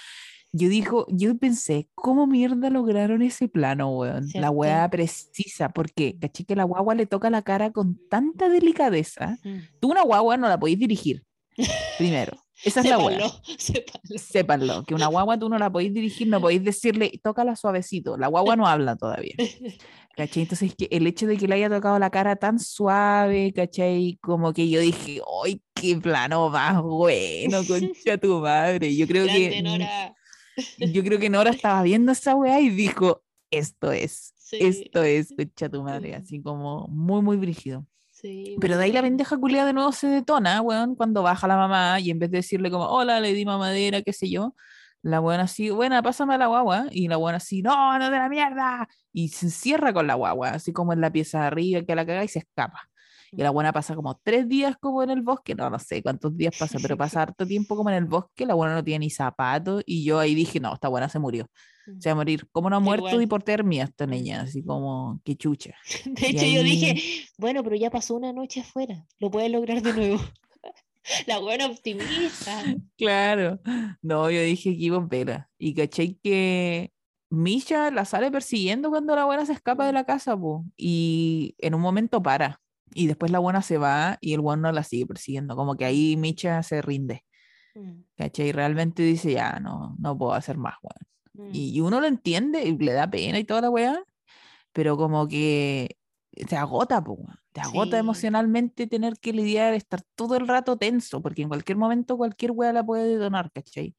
[0.53, 4.25] yo dijo, yo pensé, ¿cómo mierda lograron ese plano, weón?
[4.35, 6.45] La weá precisa, porque, ¿cachai?
[6.45, 9.37] Que la guagua le toca la cara con tanta delicadeza.
[9.43, 9.57] Mm.
[9.81, 11.25] Tú una guagua no la podéis dirigir,
[11.97, 12.44] primero.
[12.65, 13.19] Esa es la weá
[13.59, 14.83] Sépanlo, sépanlo.
[14.83, 18.17] que una guagua tú no la podéis dirigir, no podéis decirle, tócala suavecito.
[18.17, 19.35] La guagua no habla todavía.
[20.17, 20.43] ¿Cachai?
[20.43, 24.17] Entonces, que el hecho de que le haya tocado la cara tan suave, ¿cachai?
[24.21, 28.95] Como que yo dije, ¡ay, qué plano más bueno, concha tu madre!
[28.95, 30.15] Yo creo Grande que Nora.
[30.79, 35.33] yo creo que Nora estaba viendo esa weá y dijo, esto es, Sí, esto es,
[35.37, 37.85] concha tu madre, así como muy, muy brígido.
[38.59, 41.99] Pero de ahí la pendeja culia de nuevo se detona, weón, cuando baja la mamá
[41.99, 44.55] y en vez de decirle como, hola, le di mamadera, qué sé yo,
[45.01, 46.87] la weón así, buena, pásame a la guagua.
[46.91, 48.87] Y la weón así, no, no de la mierda.
[49.13, 52.05] Y se encierra con la guagua, así como en la pieza de arriba, que la
[52.05, 52.89] caga y se escapa.
[53.31, 56.35] Y la buena pasa como tres días como en el bosque, no, no sé cuántos
[56.37, 59.09] días pasa, pero pasa harto tiempo como en el bosque, la buena no tiene ni
[59.09, 61.49] zapatos y yo ahí dije, no, esta buena se murió.
[61.99, 62.47] Se va a morir.
[62.51, 63.23] ¿Cómo no ha muerto Igual.
[63.23, 64.09] y por termia esta Mm.
[64.09, 64.41] niña?
[64.41, 65.75] Así como, qué chucha.
[66.05, 67.01] De hecho, yo dije,
[67.37, 70.19] bueno, pero ya pasó una noche afuera, lo puedes lograr de nuevo.
[71.27, 72.63] La buena optimista.
[72.97, 73.59] Claro.
[74.01, 75.49] No, yo dije que iba en vela.
[75.59, 76.91] Y caché que
[77.29, 80.65] Misha la sale persiguiendo cuando la buena se escapa de la casa, po.
[80.77, 82.59] Y en un momento para.
[82.93, 85.55] Y después la buena se va y el bueno no la sigue persiguiendo.
[85.55, 87.23] Como que ahí Misha se rinde.
[87.75, 88.47] Mm, ¿Cachai?
[88.47, 90.95] Y realmente dice, ya, no, no puedo hacer más, weón.
[91.37, 91.65] Mm.
[91.67, 94.03] Y, y uno lo entiende y le da pena y toda la weá.
[94.73, 95.97] Pero como que
[96.49, 97.17] te agota, po.
[97.53, 97.99] Te agota Sí.
[97.99, 102.73] emocionalmente tener que lidiar, estar todo el rato tenso, porque en cualquier momento cualquier weá
[102.73, 103.95] la puede detonar, ¿cachai?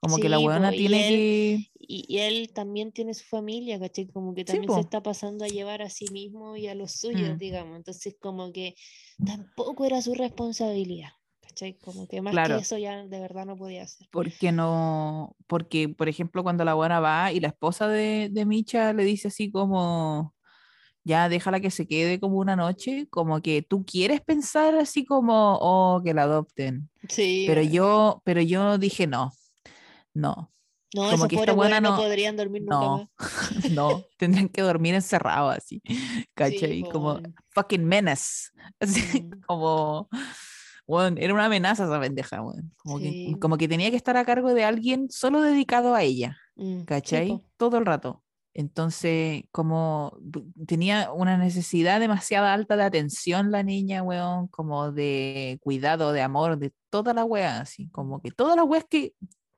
[0.00, 1.58] Como que la Sí, weona po, y tiene él- que.
[1.80, 4.08] Y, y él también tiene su familia, ¿cachai?
[4.08, 4.74] Como que Sí, también po.
[4.74, 7.38] se está pasando a llevar a sí mismo y a los suyos, Mm.
[7.38, 7.76] digamos.
[7.76, 8.74] Entonces, como que
[9.24, 11.10] tampoco era su responsabilidad,
[11.58, 11.74] ¿cachai?
[11.78, 12.56] Como que más Claro.
[12.56, 14.06] que eso ya de verdad no podía hacer.
[14.10, 15.36] Porque no.
[15.46, 19.28] Porque, por ejemplo, cuando la buena va y la esposa de, de Micha le dice
[19.28, 20.34] así como.
[21.04, 25.56] Ya déjala que se quede como una noche, como que tú quieres pensar así como,
[25.58, 26.90] oh, que la adopten.
[27.08, 27.44] Sí.
[27.46, 29.32] Pero yo, pero yo dije no,
[30.12, 30.52] no,
[30.94, 33.08] No, como que esta buena no no- podrían dormir nunca no, más.
[33.72, 35.80] no, tendrían que dormir encerrados así,
[36.34, 36.82] ¿cachai?
[36.82, 37.20] po, como
[37.54, 38.50] fucking menace,
[38.80, 39.40] así Mm.
[39.46, 40.10] como,
[40.88, 42.72] bueno, era una amenaza esa pendeja, weón.
[42.78, 43.32] Como, Sí.
[43.34, 46.80] que, como que tenía que estar a cargo de alguien solo dedicado a ella, Mm,
[46.82, 47.28] ¿cachai?
[47.28, 47.44] po.
[47.56, 48.24] Todo el rato.
[48.54, 50.18] Entonces, como
[50.66, 56.58] tenía una necesidad demasiado alta de atención la niña, weón, como de cuidado, de amor,
[56.58, 59.12] de toda la wea, así, como que todas las weas que,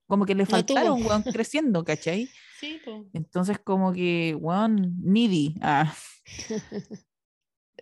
[0.06, 2.28] como que le No faltaron, weón, creciendo, ¿cachai?
[2.58, 3.06] Sí, po.
[3.14, 5.94] Entonces, como que, weón, needy, ah,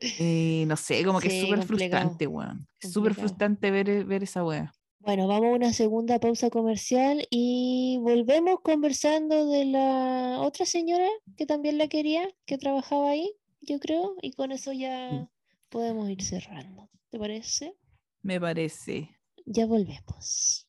[0.00, 2.66] eh, no sé, como que es súper frustrante, weón.
[2.80, 4.72] Es súper frustrante ver, ver esa wea.
[5.00, 11.46] Bueno, vamos a una segunda pausa comercial y volvemos conversando de la otra señora que
[11.46, 15.30] también la quería, que trabajaba ahí, yo creo, y con eso ya
[15.68, 16.90] podemos ir cerrando.
[17.10, 17.74] ¿Te parece?
[18.22, 19.16] Me parece.
[19.46, 20.68] Ya volvemos.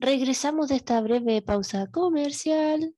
[0.00, 2.96] Regresamos de esta breve pausa comercial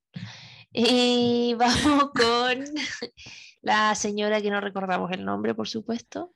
[0.74, 2.64] y vamos con
[3.62, 6.34] la señora que no recordamos el nombre, por supuesto.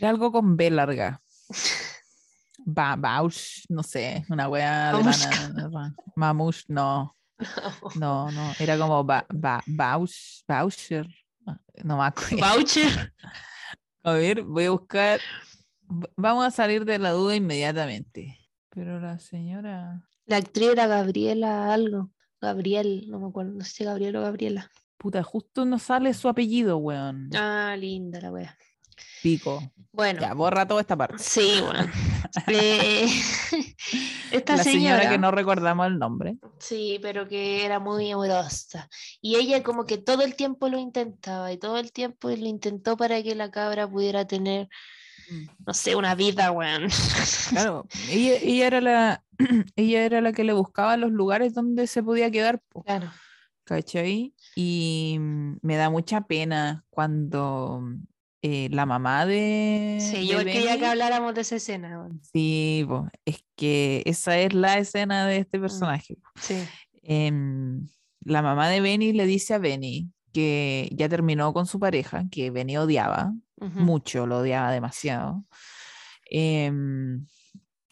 [0.00, 1.20] Algo con B larga.
[2.58, 5.94] Ba Bausch, no sé, una wea alemana.
[6.16, 7.16] Mamush, no.
[7.96, 11.08] No, no, era como ba ba Bausch, Bauscher.
[11.82, 12.44] No me acuerdo.
[14.02, 15.20] A ver, voy a buscar.
[16.16, 18.38] Vamos a salir de la duda inmediatamente.
[18.68, 20.06] Pero la señora.
[20.26, 22.10] La actriz era Gabriela algo.
[22.40, 24.70] Gabriel, no me acuerdo, no sé si Gabriel o Gabriela.
[24.96, 27.30] Puta, justo no sale su apellido, weón.
[27.34, 28.58] Ah, linda la wea.
[29.22, 29.62] Pico.
[29.92, 30.20] Bueno.
[30.20, 31.18] Ya, borra toda esta parte.
[31.18, 31.90] Sí, bueno.
[32.46, 33.06] Eh,
[34.30, 36.38] esta la señora, que no recordamos el nombre.
[36.58, 38.88] Sí, pero que era muy amorosa.
[39.20, 42.96] Y ella como que todo el tiempo lo intentaba y todo el tiempo lo intentó
[42.96, 44.68] para que la cabra pudiera tener.
[45.66, 46.88] No sé, una vida, weón.
[47.50, 49.24] Claro, ella, ella, era la,
[49.76, 52.62] ella era la que le buscaba los lugares donde se podía quedar.
[52.84, 53.10] Claro.
[53.64, 54.34] ¿Cachai?
[54.56, 57.82] Y me da mucha pena cuando
[58.42, 59.98] eh, la mamá de.
[60.00, 62.08] Sí, yo quería que habláramos de esa escena.
[62.32, 62.86] Sí,
[63.24, 66.18] es que esa es la escena de este mm, personaje.
[66.40, 66.56] Sí.
[67.02, 67.86] Em,
[68.20, 72.50] la mamá de Benny le dice a Benny que ya terminó con su pareja, que
[72.50, 75.44] Benny odiaba mucho, lo odiaba demasiado.
[76.30, 77.26] Em,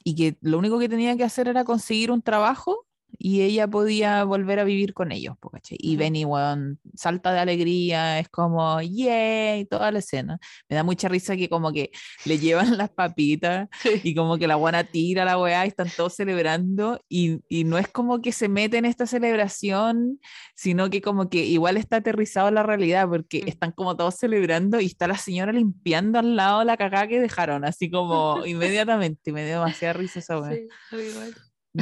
[0.05, 4.25] y que lo único que tenía que hacer era conseguir un trabajo y ella podía
[4.25, 5.37] volver a vivir con ellos.
[5.71, 10.39] Y Benny, bueno, salta de alegría, es como, yay, toda la escena.
[10.69, 11.91] Me da mucha risa que como que
[12.25, 13.69] le llevan las papitas
[14.05, 17.79] y como que la buena tira la weá y están todos celebrando y, y, no
[17.79, 20.21] es como que se mete en esta celebración,
[20.55, 23.49] sino que como que igual está aterrizado la realidad porque mm.
[23.49, 27.65] están como todos celebrando y está la señora limpiando al lado la cagada que dejaron,
[27.65, 29.33] así como inmediatamente.
[29.33, 30.53] Me dio demasiada risa esa weá.
[30.53, 31.35] Sí, igual.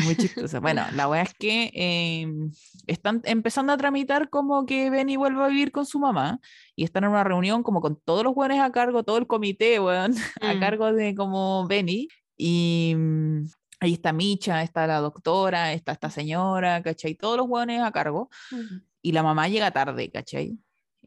[0.05, 0.61] Muy chistosa.
[0.61, 2.51] Bueno, la weá es que em,
[2.86, 6.40] están empezando a tramitar como que Benny vuelva a vivir con su mamá
[6.74, 9.80] y están en una reunión como con todos los weones a cargo, todo el comité,
[9.80, 10.61] weón, a mm.
[10.61, 12.09] cargo de como Benny.
[12.36, 13.47] Y mm,
[13.80, 17.14] ahí está Micha, está la doctora, está esta señora, ¿cachai?
[17.14, 18.28] Todos los weones a cargo.
[19.03, 20.59] Y la mamá llega tarde, ¿cachai?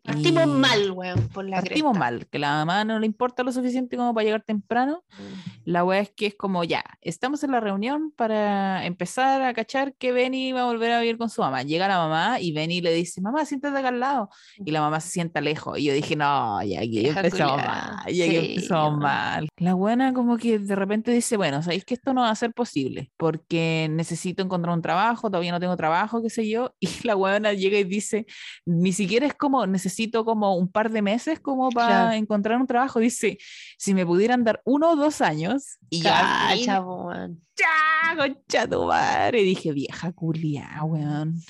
[0.04, 3.97] Partimos mal, weón, por la Partimos mal, que la mamá no le importa lo suficiente
[3.97, 5.04] como para llegar temprano.
[5.18, 5.60] Mm.
[5.66, 9.93] La weá es que es como, ya, estamos en la reunión para empezar a cachar
[9.95, 11.64] que Benny va a volver a vivir con su mamá.
[11.64, 14.30] Llega la mamá y Benny le dice, mamá, siéntate acá al lado.
[14.58, 15.78] Y la mamá se sienta lejos.
[15.78, 19.50] Y yo dije, no, ya aquí empezamos mal, ya aquí empezamos mal.
[19.58, 22.54] La buena como que de repente dice, bueno, sabéis que esto no va a ser
[22.54, 26.74] posible porque necesito encontrar un trabajo, todavía no tengo trabajo, qué sé yo.
[26.89, 28.26] Y la buena llega y dice,
[28.66, 32.68] ni siquiera es como, necesito necesito como un par de meses como para encontrar un
[32.68, 33.00] trabajo.
[33.00, 33.40] Dice,
[33.78, 36.54] si me pudieran dar uno o dos años y ya...
[36.56, 39.42] Ya, concha tu madre.
[39.42, 41.42] dije, vieja culia, weón.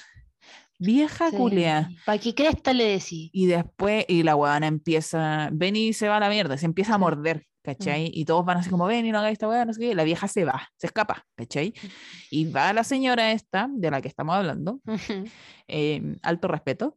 [0.80, 1.92] Vieja culia.
[2.06, 3.30] ¿Para qué cresta le decís?
[3.34, 6.96] Y después, y la weona empieza, ven y se va a la mierda, se empieza
[6.96, 8.06] a morder, ¿cachai?
[8.06, 8.12] Mm.
[8.14, 9.94] Y todos van así como, ven y no haga esta weá, no sé qué.
[9.94, 11.74] La vieja se va, se escapa, ¿cachai?
[12.32, 14.80] Y va la señora esta, de la que estamos hablando,
[15.68, 16.96] eh, alto respeto,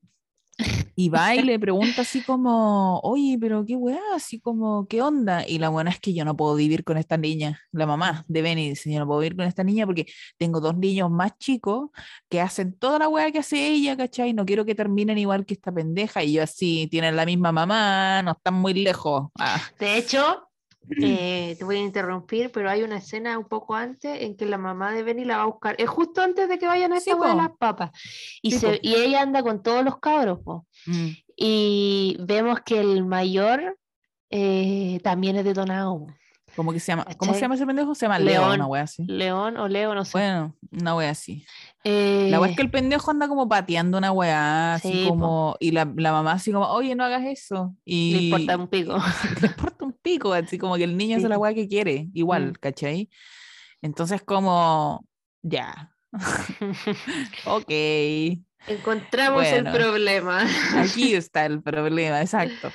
[0.96, 5.46] y va y le pregunta así como, oye, pero qué weá, así como, ¿qué onda?
[5.46, 7.60] Y la buena es que yo no puedo vivir con esta niña.
[7.72, 10.06] La mamá de Benny dice, yo no puedo vivir con esta niña porque
[10.38, 11.90] tengo dos niños más chicos
[12.28, 14.32] que hacen toda la weá que hace ella, ¿cachai?
[14.32, 16.22] No quiero que terminen igual que esta pendeja.
[16.22, 19.28] Y yo así, tienen la misma mamá, no están muy lejos.
[19.38, 19.60] Ah.
[19.78, 20.48] De hecho,
[21.02, 24.58] eh, te voy a interrumpir, pero hay una escena un poco antes en que la
[24.58, 25.76] mamá de Benny la va a buscar.
[25.78, 27.90] Es justo antes de que vayan a esa de las papas.
[28.42, 30.40] Y, y, ella anda con todos los cabros.
[30.86, 31.08] Mm.
[31.36, 33.78] Y vemos que el mayor
[34.30, 36.06] eh, también es detonado.
[36.56, 37.06] ¿Cómo que se llama?
[37.16, 37.94] ¿Cómo se llama ese pendejo?
[37.94, 39.04] Se llama León, una wea así.
[39.06, 40.12] León o Leo, no sé.
[40.12, 41.44] Bueno, una wea así.
[41.84, 45.70] la wea es que el eh, pendejo anda como pateando una wea, así como, y
[45.70, 47.74] la, la, mamá así como, oye, no hagas eso.
[47.84, 48.96] Y le importa un pico.
[49.40, 52.54] le importa pico, así como que el niño es la wea que quiere, igual, mm.
[52.60, 53.08] ¿cachai?
[53.80, 55.06] Entonces como,
[55.42, 55.94] ya.
[57.46, 57.70] ok.
[58.66, 60.46] Encontramos el problema.
[60.76, 62.70] aquí está el problema, exacto.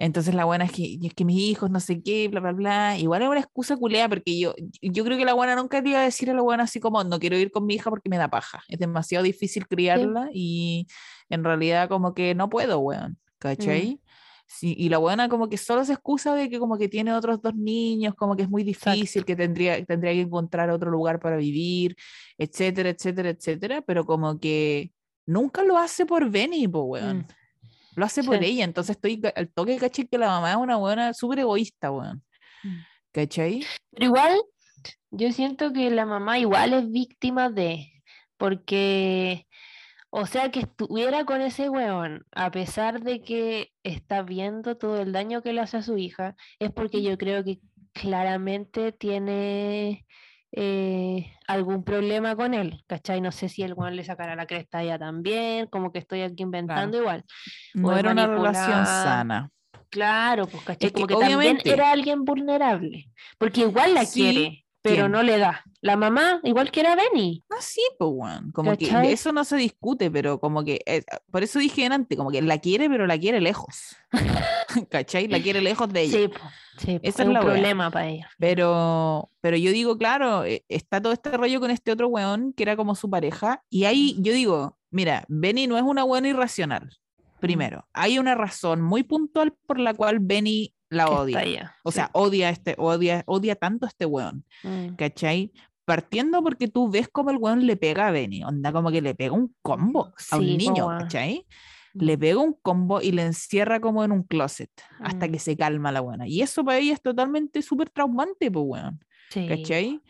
[0.00, 2.98] Entonces la buena es que, es que mis hijos, no sé qué, bla, bla, bla.
[2.98, 6.00] Igual es una excusa culea porque yo, yo creo que la buena nunca te iba
[6.00, 8.16] a decir a la buena así como, no quiero ir con mi hija porque me
[8.16, 8.62] da paja.
[8.68, 10.86] Es demasiado difícil criarla y
[11.30, 13.18] en realidad como que no puedo, weón.
[13.38, 13.94] ¿Cachai?
[13.94, 14.07] Mm.
[14.50, 17.42] Sí, y la buena como que solo se excusa de que como que tiene otros
[17.42, 21.36] dos niños, como que es muy difícil, que tendría, tendría que encontrar otro lugar para
[21.36, 21.94] vivir,
[22.38, 24.90] etcétera, etcétera, etcétera, pero como que
[25.26, 27.18] nunca lo hace por Benny, po, weón.
[27.18, 27.26] Mm.
[27.96, 31.12] Lo hace por ella, entonces estoy al toque, caché, que la mamá es una buena
[31.12, 32.24] súper egoísta, weón.
[32.62, 32.78] Mm.
[33.12, 33.66] ¿Cachai?
[33.90, 34.40] Pero igual,
[35.10, 37.92] yo siento que la mamá igual es víctima de,
[38.38, 39.46] porque
[40.10, 45.12] o sea, que estuviera con ese weón, a pesar de que está viendo todo el
[45.12, 47.60] daño que le hace a su hija, es porque yo creo que
[47.92, 50.06] claramente tiene
[50.52, 53.20] eh, algún problema con él, ¿cachai?
[53.20, 56.22] No sé si el weón le sacará la cresta a ella también, como que estoy
[56.22, 57.24] aquí inventando igual.
[57.74, 59.50] No era una relación sana.
[59.90, 60.90] Claro, pues, ¿cachai?
[60.90, 65.64] como que, también era alguien vulnerable, porque igual la quiere, pero no le da.
[65.80, 67.44] La mamá, igual que era Benny.
[67.50, 68.50] Ah, sí, pues, bueno.
[68.52, 72.30] Como que eso no se discute, pero como que, eh, por eso dije antes, como
[72.30, 73.96] que la quiere, pero la quiere lejos.
[74.90, 75.28] ¿Cachai?
[75.28, 76.18] La quiere lejos de ella.
[76.18, 76.30] Sí,
[76.78, 78.30] sí Ese es, el problema para ella.
[78.38, 82.64] Pero, pero yo digo, claro, eh, está todo este rollo con este otro weón que
[82.64, 83.62] era como su pareja.
[83.70, 86.90] Y ahí yo digo, mira, Benny no es una buena irracional.
[87.40, 91.76] Primero, hay una razón muy puntual por la cual Benny la odia.
[91.82, 94.44] O sea, odia este, odia, odia tanto a este weón.
[94.62, 94.94] Mm.
[94.96, 95.52] ¿Cachai?
[95.84, 99.14] Partiendo porque tú ves como el weón le pega a Benny, onda como que le
[99.14, 101.46] pega un combo a un niño, ¿cachai?
[101.94, 102.20] Le mm.
[102.20, 104.70] pega un combo y le encierra como en un closet
[105.00, 105.32] hasta mm.
[105.32, 106.26] que se calma la buena.
[106.26, 109.00] Y eso para ella es totalmente súper traumante, pues, weón.
[109.30, 110.00] ¿Cachai?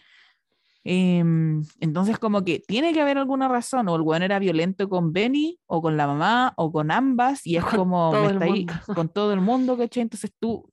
[0.84, 5.12] Em, entonces, como que tiene que haber alguna razón, o el weón era violento con
[5.12, 9.08] Benny, o con la mamá, o con ambas, y es como, me está ahí, con
[9.08, 10.02] todo el mundo, ¿cachai?
[10.02, 10.72] Entonces tú,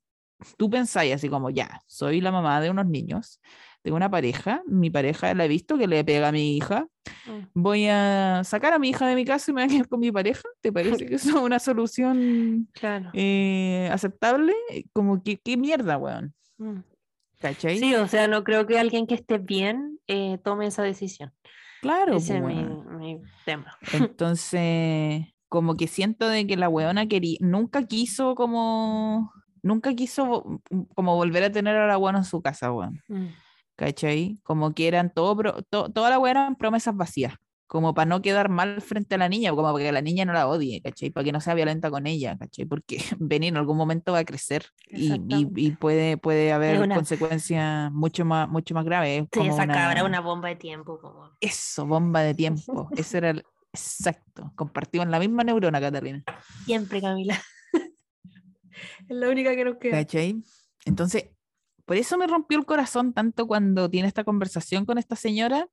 [0.56, 3.40] tú pensáis así como, ya, soy la mamá de unos niños,
[3.82, 6.88] tengo una pareja, mi pareja la he visto que le pega a mi hija,
[7.26, 7.50] mm.
[7.54, 10.00] voy a sacar a mi hija de mi casa y me voy a quedar con
[10.00, 12.68] mi pareja, ¿te parece que eso es una solución
[13.12, 14.54] eh, aceptable?
[14.92, 16.34] Como que, qué mierda, weón.
[16.58, 16.78] Mm.
[17.58, 21.32] Sí, o sea, no creo que alguien que esté bien eh, tome esa decisión.
[21.82, 22.16] Claro.
[22.16, 23.76] Ese es mi, tema.
[23.92, 29.32] Entonces, como que siento de que la weona quería, nunca quiso como,
[29.62, 30.60] nunca quiso
[30.94, 33.02] como volver a tener a la weona en su casa, weón.
[33.08, 33.26] Mm.
[33.76, 34.40] ¿Cachai?
[34.42, 37.34] Como que eran todo, toda la weona eran promesas vacías
[37.66, 40.32] como para no quedar mal frente a la niña, como para que la niña no
[40.32, 41.10] la odie, ¿cachai?
[41.10, 42.64] Para que no sea violenta con ella, ¿cachai?
[42.64, 48.24] Porque Benny en algún momento va a crecer y, y, puede, puede haber consecuencias mucho
[48.24, 49.26] más, mucho más graves.
[49.32, 49.74] Sí, esa una...
[49.74, 51.00] cabra una bomba de tiempo.
[51.00, 51.30] Como...
[51.40, 52.88] Eso, bomba de tiempo.
[52.96, 53.44] Eso era el...
[53.72, 54.52] exacto.
[54.54, 56.22] Compartimos la misma neurona, Catalina.
[56.64, 57.40] Siempre, Camila.
[59.08, 59.98] es la única que nos queda.
[59.98, 60.42] ¿Cachai?
[60.84, 61.30] Entonces,
[61.84, 65.68] por eso me rompió el corazón tanto cuando tiene esta conversación con esta señora.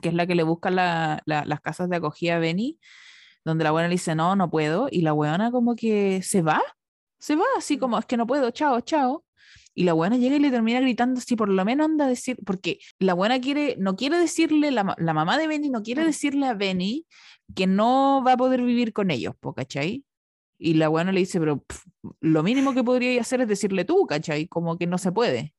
[0.00, 2.78] Que es la que le busca las casas de acogida a Benny,
[3.44, 6.62] donde la buena le dice, no, no puedo, y la buena como que se va,
[7.18, 7.80] se va, así mm.
[7.80, 9.24] como, es que no puedo, chao, chao.
[9.76, 12.36] Y la buena llega y le termina gritando si por lo menos anda a decir,
[12.44, 16.06] porque la buena quiere, no quiere decirle, la, mamá de Benny no quiere mm.
[16.06, 17.06] decirle a Benny
[17.54, 20.04] que no va a poder vivir con ellos, ¿cachai?
[20.58, 21.64] Y la buena le dice, pero
[22.20, 24.46] lo mínimo que podría hacer es decirle tú, ¿cachai?
[24.46, 25.54] Como que no se puede.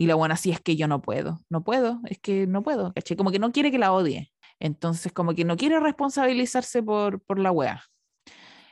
[0.00, 2.92] Y la buena, sí, es que yo no puedo, no puedo, es que no puedo,
[2.94, 3.16] ¿cachai?
[3.16, 4.32] Como que no quiere que la odie.
[4.60, 7.82] Entonces, como que no quiere responsabilizarse por, por la wea.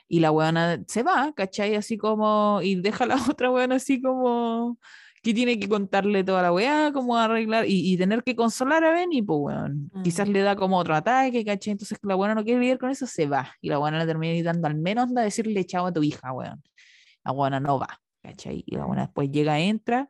[0.07, 1.75] Y la weona se va, ¿cachai?
[1.75, 4.79] Así como, y deja a la otra weona así como,
[5.21, 9.21] que tiene que contarle toda la weá, cómo arreglar, y, tener que consolar a Benny,
[9.21, 9.91] pues weón.
[10.05, 11.73] Quizás le da como otro ataque, ¿cachai?
[11.73, 13.53] Entonces la weona no quiere vivir con eso, se va.
[13.59, 16.63] Y la weona le termina dando al menos a decirle chao a tu hija, weón.
[17.25, 18.63] La weona no va, ¿cachai?
[18.65, 20.07] Y la weona después llega, entra,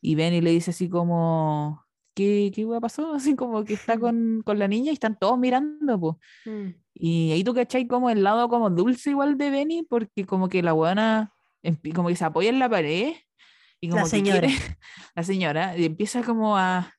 [0.00, 1.84] y ven y le dice así como,
[2.14, 3.14] ¿qué, qué pasó?
[3.14, 6.16] Así como que está con, con la niña y están todos mirando, pues.
[6.94, 10.62] Y ahí tú cachai como el lado como dulce igual de Benny, porque como que
[10.62, 11.34] la buena,
[11.94, 13.12] como que se apoya en la pared
[13.80, 14.48] y como la señora.
[15.14, 16.95] la señora, y empieza como a,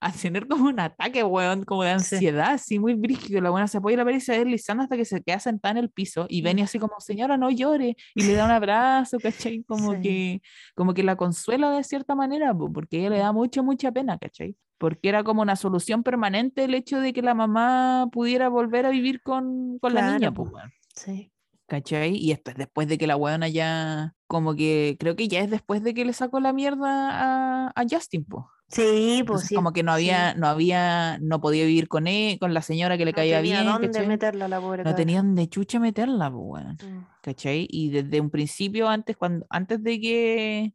[0.00, 3.40] a tener como un ataque, weón, como de ansiedad, así muy brígido.
[3.40, 5.72] La buena se apoya la pared y se va deslizando hasta que se queda sentada
[5.72, 9.18] en el piso y Benny así como, señora, no llore, y le da un abrazo,
[9.18, 9.64] ¿cachai?
[9.64, 10.40] Como, que,
[10.74, 14.56] como que la consuela de cierta manera, porque ella le da mucha, mucha pena, ¿cachai?
[14.78, 18.90] Porque era como una solución permanente el hecho de que la mamá pudiera volver a
[18.90, 20.50] vivir con, con la niña, pues,
[20.94, 21.32] Sí.
[21.68, 22.16] ¿Cachai?
[22.16, 25.50] Y esto es después de que la weona ya, como que creo que ya es
[25.50, 28.44] después de que le sacó la mierda a, a Justin, pues.
[28.68, 29.54] Sí, pues sí.
[29.54, 33.04] Como que no había, no había, no podía vivir con él, con la señora que
[33.04, 33.66] le caía bien.
[33.66, 37.06] Dónde meterla, la pobre no tenían de chucha meterla, pues, bueno, mm.
[37.22, 37.66] ¿cachai?
[37.70, 40.74] Y desde un principio, antes, cuando, antes de que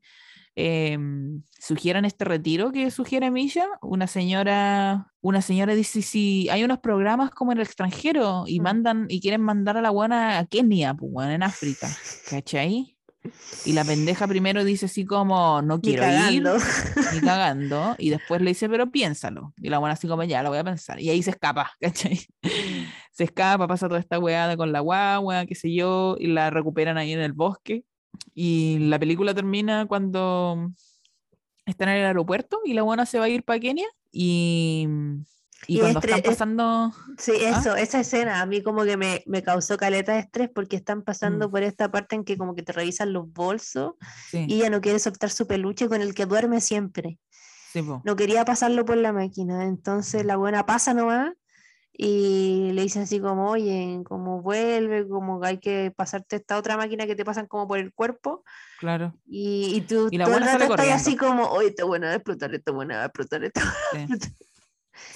[0.55, 0.97] eh,
[1.59, 7.31] sugieran este retiro que sugiere Misha, una señora, una señora dice si hay unos programas
[7.31, 8.63] como en el extranjero y mm.
[8.63, 11.89] mandan, y quieren mandar a la buena a Kenia, pues, bueno, en África,
[12.29, 12.93] ¿cachai?
[13.65, 16.43] Y la pendeja primero dice así como, no quiero ir,
[17.13, 17.95] ni cagando.
[17.97, 19.53] Y después le dice, pero piénsalo.
[19.61, 20.99] Y la buena así como, ya, lo voy a pensar.
[20.99, 22.19] Y ahí se escapa, ¿cachai?
[23.11, 26.97] se escapa, pasa toda esta weada con la guagua, qué sé yo, y la recuperan
[26.97, 27.85] ahí en el bosque.
[28.33, 30.71] Y la película termina cuando
[31.65, 34.87] están en el aeropuerto y la buena se va a ir para Kenia y
[35.67, 36.93] y, cuando están pasando.
[37.17, 37.59] Sí, ¿Ah?
[37.59, 41.03] eso, esa escena a mí como que me, me, causó caleta de estrés porque están
[41.03, 41.51] pasando mm.
[41.51, 43.93] por esta parte en que como que te revisan los bolsos
[44.31, 47.19] y ella no quiere soltar su peluche con el que duerme siempre.
[48.03, 50.27] no quería pasarlo por la máquina, entonces mm.
[50.27, 51.33] la buena pasa nomás
[51.95, 57.05] y le dice así como, oye, como vuelve, como hay que pasarte esta otra máquina
[57.05, 58.43] que te pasan como por el cuerpo.
[58.79, 59.13] Claro.
[59.27, 62.73] Y, y tú y la buena estás así como, oye, está buena de explotar esto,
[62.73, 63.61] buena de explotar esto.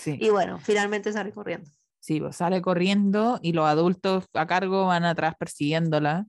[0.05, 1.69] Y bueno, finalmente sale corriendo.
[1.99, 6.25] Sí, pues sale corriendo y los adultos a cargo van atrás persiguiéndola.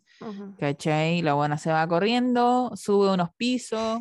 [0.59, 1.23] ¿Cachai?
[1.23, 4.01] La buena se va corriendo, sube unos pisos,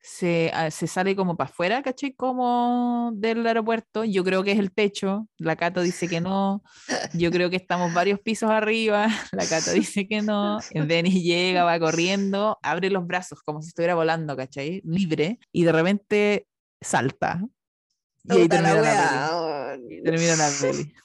[0.00, 2.14] se, ah, se sale como para afuera, ¿cachai?
[2.14, 4.04] Como del aeropuerto.
[4.04, 5.28] Yo creo que es el techo.
[5.38, 6.62] La Cato dice que no.
[7.14, 9.08] Yo creo que estamos varios pisos arriba.
[9.32, 10.58] La Cato dice que no.
[10.72, 14.80] Denis llega, va corriendo, abre los brazos como si estuviera volando, ¿cachai?
[14.84, 15.38] Libre.
[15.52, 16.46] Y de repente
[16.80, 17.42] salta
[18.24, 20.02] y ahí termina la, peli.
[20.02, 20.94] termina la peli.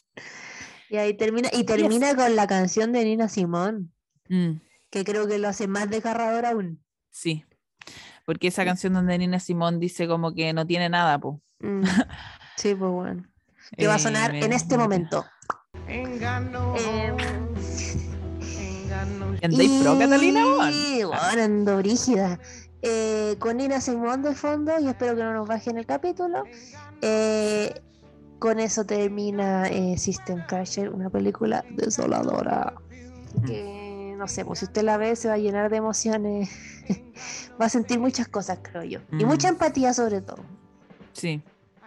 [0.89, 3.91] Y ahí termina, y termina con la canción de Nina Simón,
[4.29, 4.57] mm.
[4.91, 6.83] que creo que lo hace más desgarrador aún.
[7.09, 7.43] Sí,
[8.25, 11.37] porque esa canción donde Nina Simón dice como que no tiene nada, pues.
[12.55, 13.23] Sí, pues bueno.
[13.75, 15.25] Que va a sonar en este momento.
[15.87, 16.75] Engano.
[16.77, 17.11] Eh,
[19.41, 20.71] ¿Andáis pro, Catalina?
[20.71, 22.39] Sí, bueno, ando brígida.
[22.81, 26.43] Eh, con Nina Simón de fondo y espero que no nos bajen el capítulo.
[27.01, 27.73] Eh,
[28.39, 32.73] con eso termina eh, System Crasher, una película desoladora.
[33.45, 36.49] Que no sé, pues si usted la ve se va a llenar de emociones,
[37.61, 38.99] va a sentir muchas cosas, creo yo.
[39.11, 40.43] Y mucha empatía sobre todo.
[41.13, 41.41] Sí.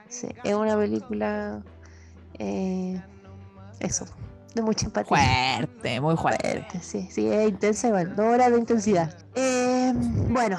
[0.08, 1.62] Sí, es una película...
[3.80, 4.06] eso
[4.56, 5.08] de mucha empatía.
[5.08, 6.66] Fuerte, muy fuerte.
[6.80, 9.14] sí, sí, es intensa igual, dos horas de intensidad.
[9.34, 9.92] Eh,
[10.30, 10.58] bueno,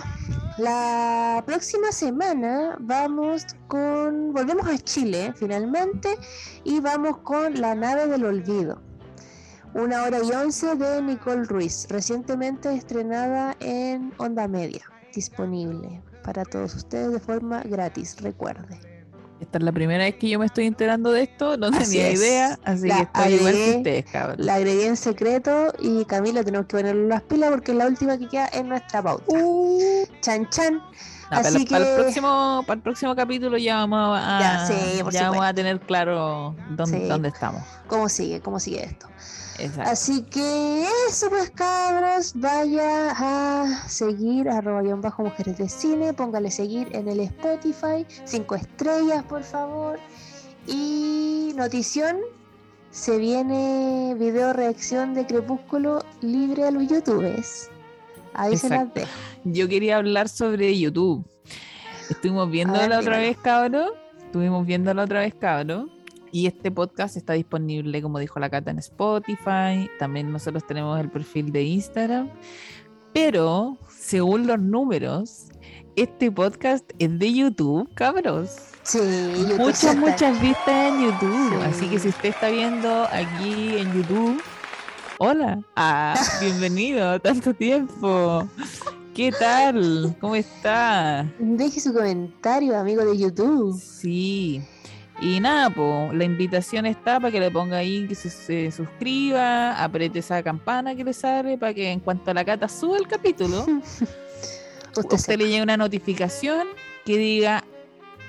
[0.57, 6.15] la próxima semana vamos con, volvemos a Chile finalmente
[6.63, 8.81] y vamos con La nave del olvido.
[9.73, 14.81] Una hora y once de Nicole Ruiz, recientemente estrenada en Onda Media,
[15.13, 18.79] disponible para todos ustedes de forma gratis, recuerde.
[19.39, 22.57] Esta es la primera vez que yo me estoy enterando de esto, no tenía idea,
[22.63, 24.37] así que estoy igual que ustedes, cabrón.
[24.39, 28.17] La agregué en secreto y Camila tenemos que ponerle las pilas porque es la última
[28.17, 29.25] que queda en nuestra pauta.
[29.27, 30.05] Uh.
[30.21, 30.81] Chan chan.
[31.29, 31.71] así que...
[31.71, 34.67] para, el próximo, para el próximo capítulo ya vamos a,
[35.11, 37.61] ya, vamos a tener claro dónde, dónde estamos.
[37.87, 38.41] ¿Cómo sigue?
[38.41, 39.07] ¿Cómo sigue esto?
[39.79, 46.87] Así que eso pues cabros, vaya a seguir arroba bajo mujeres de cine, póngale seguir
[46.91, 49.99] en el Spotify, cinco estrellas por favor.
[50.67, 52.17] Y notición,
[52.91, 57.69] se viene video reacción de Crepúsculo libre a los youtubers.
[58.33, 58.87] Ahí se las.
[59.43, 61.25] Yo quería hablar sobre YouTube.
[62.09, 63.89] Estuvimos viendo la otra vez, cabrón.
[64.23, 65.96] Estuvimos viendo la otra vez, cabrón
[66.37, 69.89] y este podcast está disponible, como dijo la Cata, en Spotify.
[69.97, 72.29] También nosotros tenemos el perfil de Instagram.
[73.11, 75.47] Pero, según los números,
[75.95, 78.55] este podcast es de YouTube, cabros.
[78.83, 78.99] Sí,
[79.57, 81.59] muchas, muchas vistas en YouTube.
[81.63, 84.39] Así que si usted está viendo aquí en YouTube,
[85.17, 88.47] hola, ah, bienvenido, tanto tiempo.
[89.15, 90.15] ¿Qué tal?
[90.21, 91.27] ¿Cómo está?
[91.39, 93.81] Deje su comentario, amigo de YouTube.
[93.81, 94.61] Sí,
[95.19, 100.19] y nada, pues la invitación está para que le ponga ahí que se, suscriba, apriete
[100.19, 103.65] esa campana que le sale para que en cuanto a la cata suba el capítulo,
[104.95, 106.67] usted, le llegue una notificación
[107.03, 107.63] que diga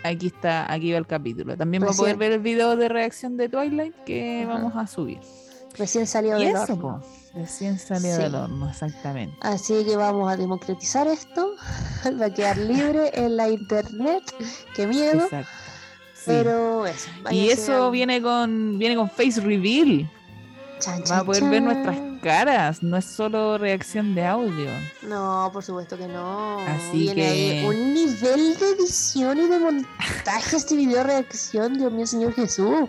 [0.02, 1.56] aquí está, aquí va el capítulo.
[1.56, 5.20] También va a poder ver el video de reacción de Twilight que vamos a subir.
[5.77, 7.02] Recién salió del horno.
[7.35, 9.36] Recién salió del horno, exactamente.
[9.43, 11.55] Así que vamos a democratizar esto,
[12.20, 14.23] va a quedar libre en la internet.
[14.74, 15.24] Qué miedo.
[15.24, 15.68] Exacto.
[16.29, 17.11] Pero eso.
[17.31, 20.09] Y eso viene con viene con face reveal.
[21.11, 24.71] Va a poder ver nuestras caras, no es solo reacción de audio.
[25.03, 26.61] No, por supuesto que no.
[26.61, 32.33] Así que un nivel de edición y de montaje este video reacción, Dios mío, Señor
[32.35, 32.89] Jesús.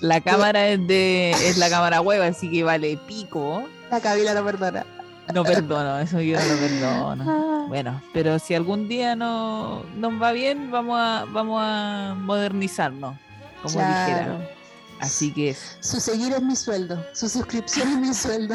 [0.00, 3.64] La cámara es de es la cámara web, así que vale pico.
[3.90, 4.84] La cabina no perdona.
[5.32, 7.24] No perdono, eso yo no lo perdono.
[7.28, 7.64] Ah.
[7.68, 13.16] Bueno, pero si algún día no nos va bien, vamos a, vamos a modernizarnos,
[13.62, 14.50] como dijera.
[15.00, 15.56] Así que.
[15.80, 18.54] Su seguir es mi sueldo, su suscripción es mi sueldo.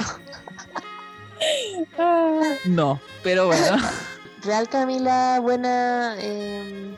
[2.66, 3.78] no, pero bueno.
[4.44, 6.16] Real Camila, buena.
[6.20, 6.96] Eh,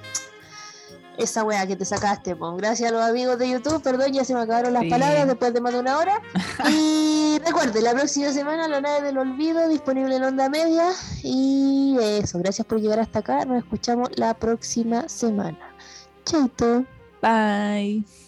[1.20, 2.58] esa weá que te sacaste, pues.
[2.58, 5.62] Gracias a los amigos de YouTube, perdón, ya se me acabaron las palabras después de
[5.62, 6.22] más de una hora.
[6.70, 10.90] y recuerde, la próxima semana la nave del olvido, disponible en onda media.
[11.24, 13.46] Y eso, gracias por llegar hasta acá.
[13.46, 15.60] Nos escuchamos la próxima semana.
[16.26, 16.86] Chaito.
[17.22, 18.19] Bye.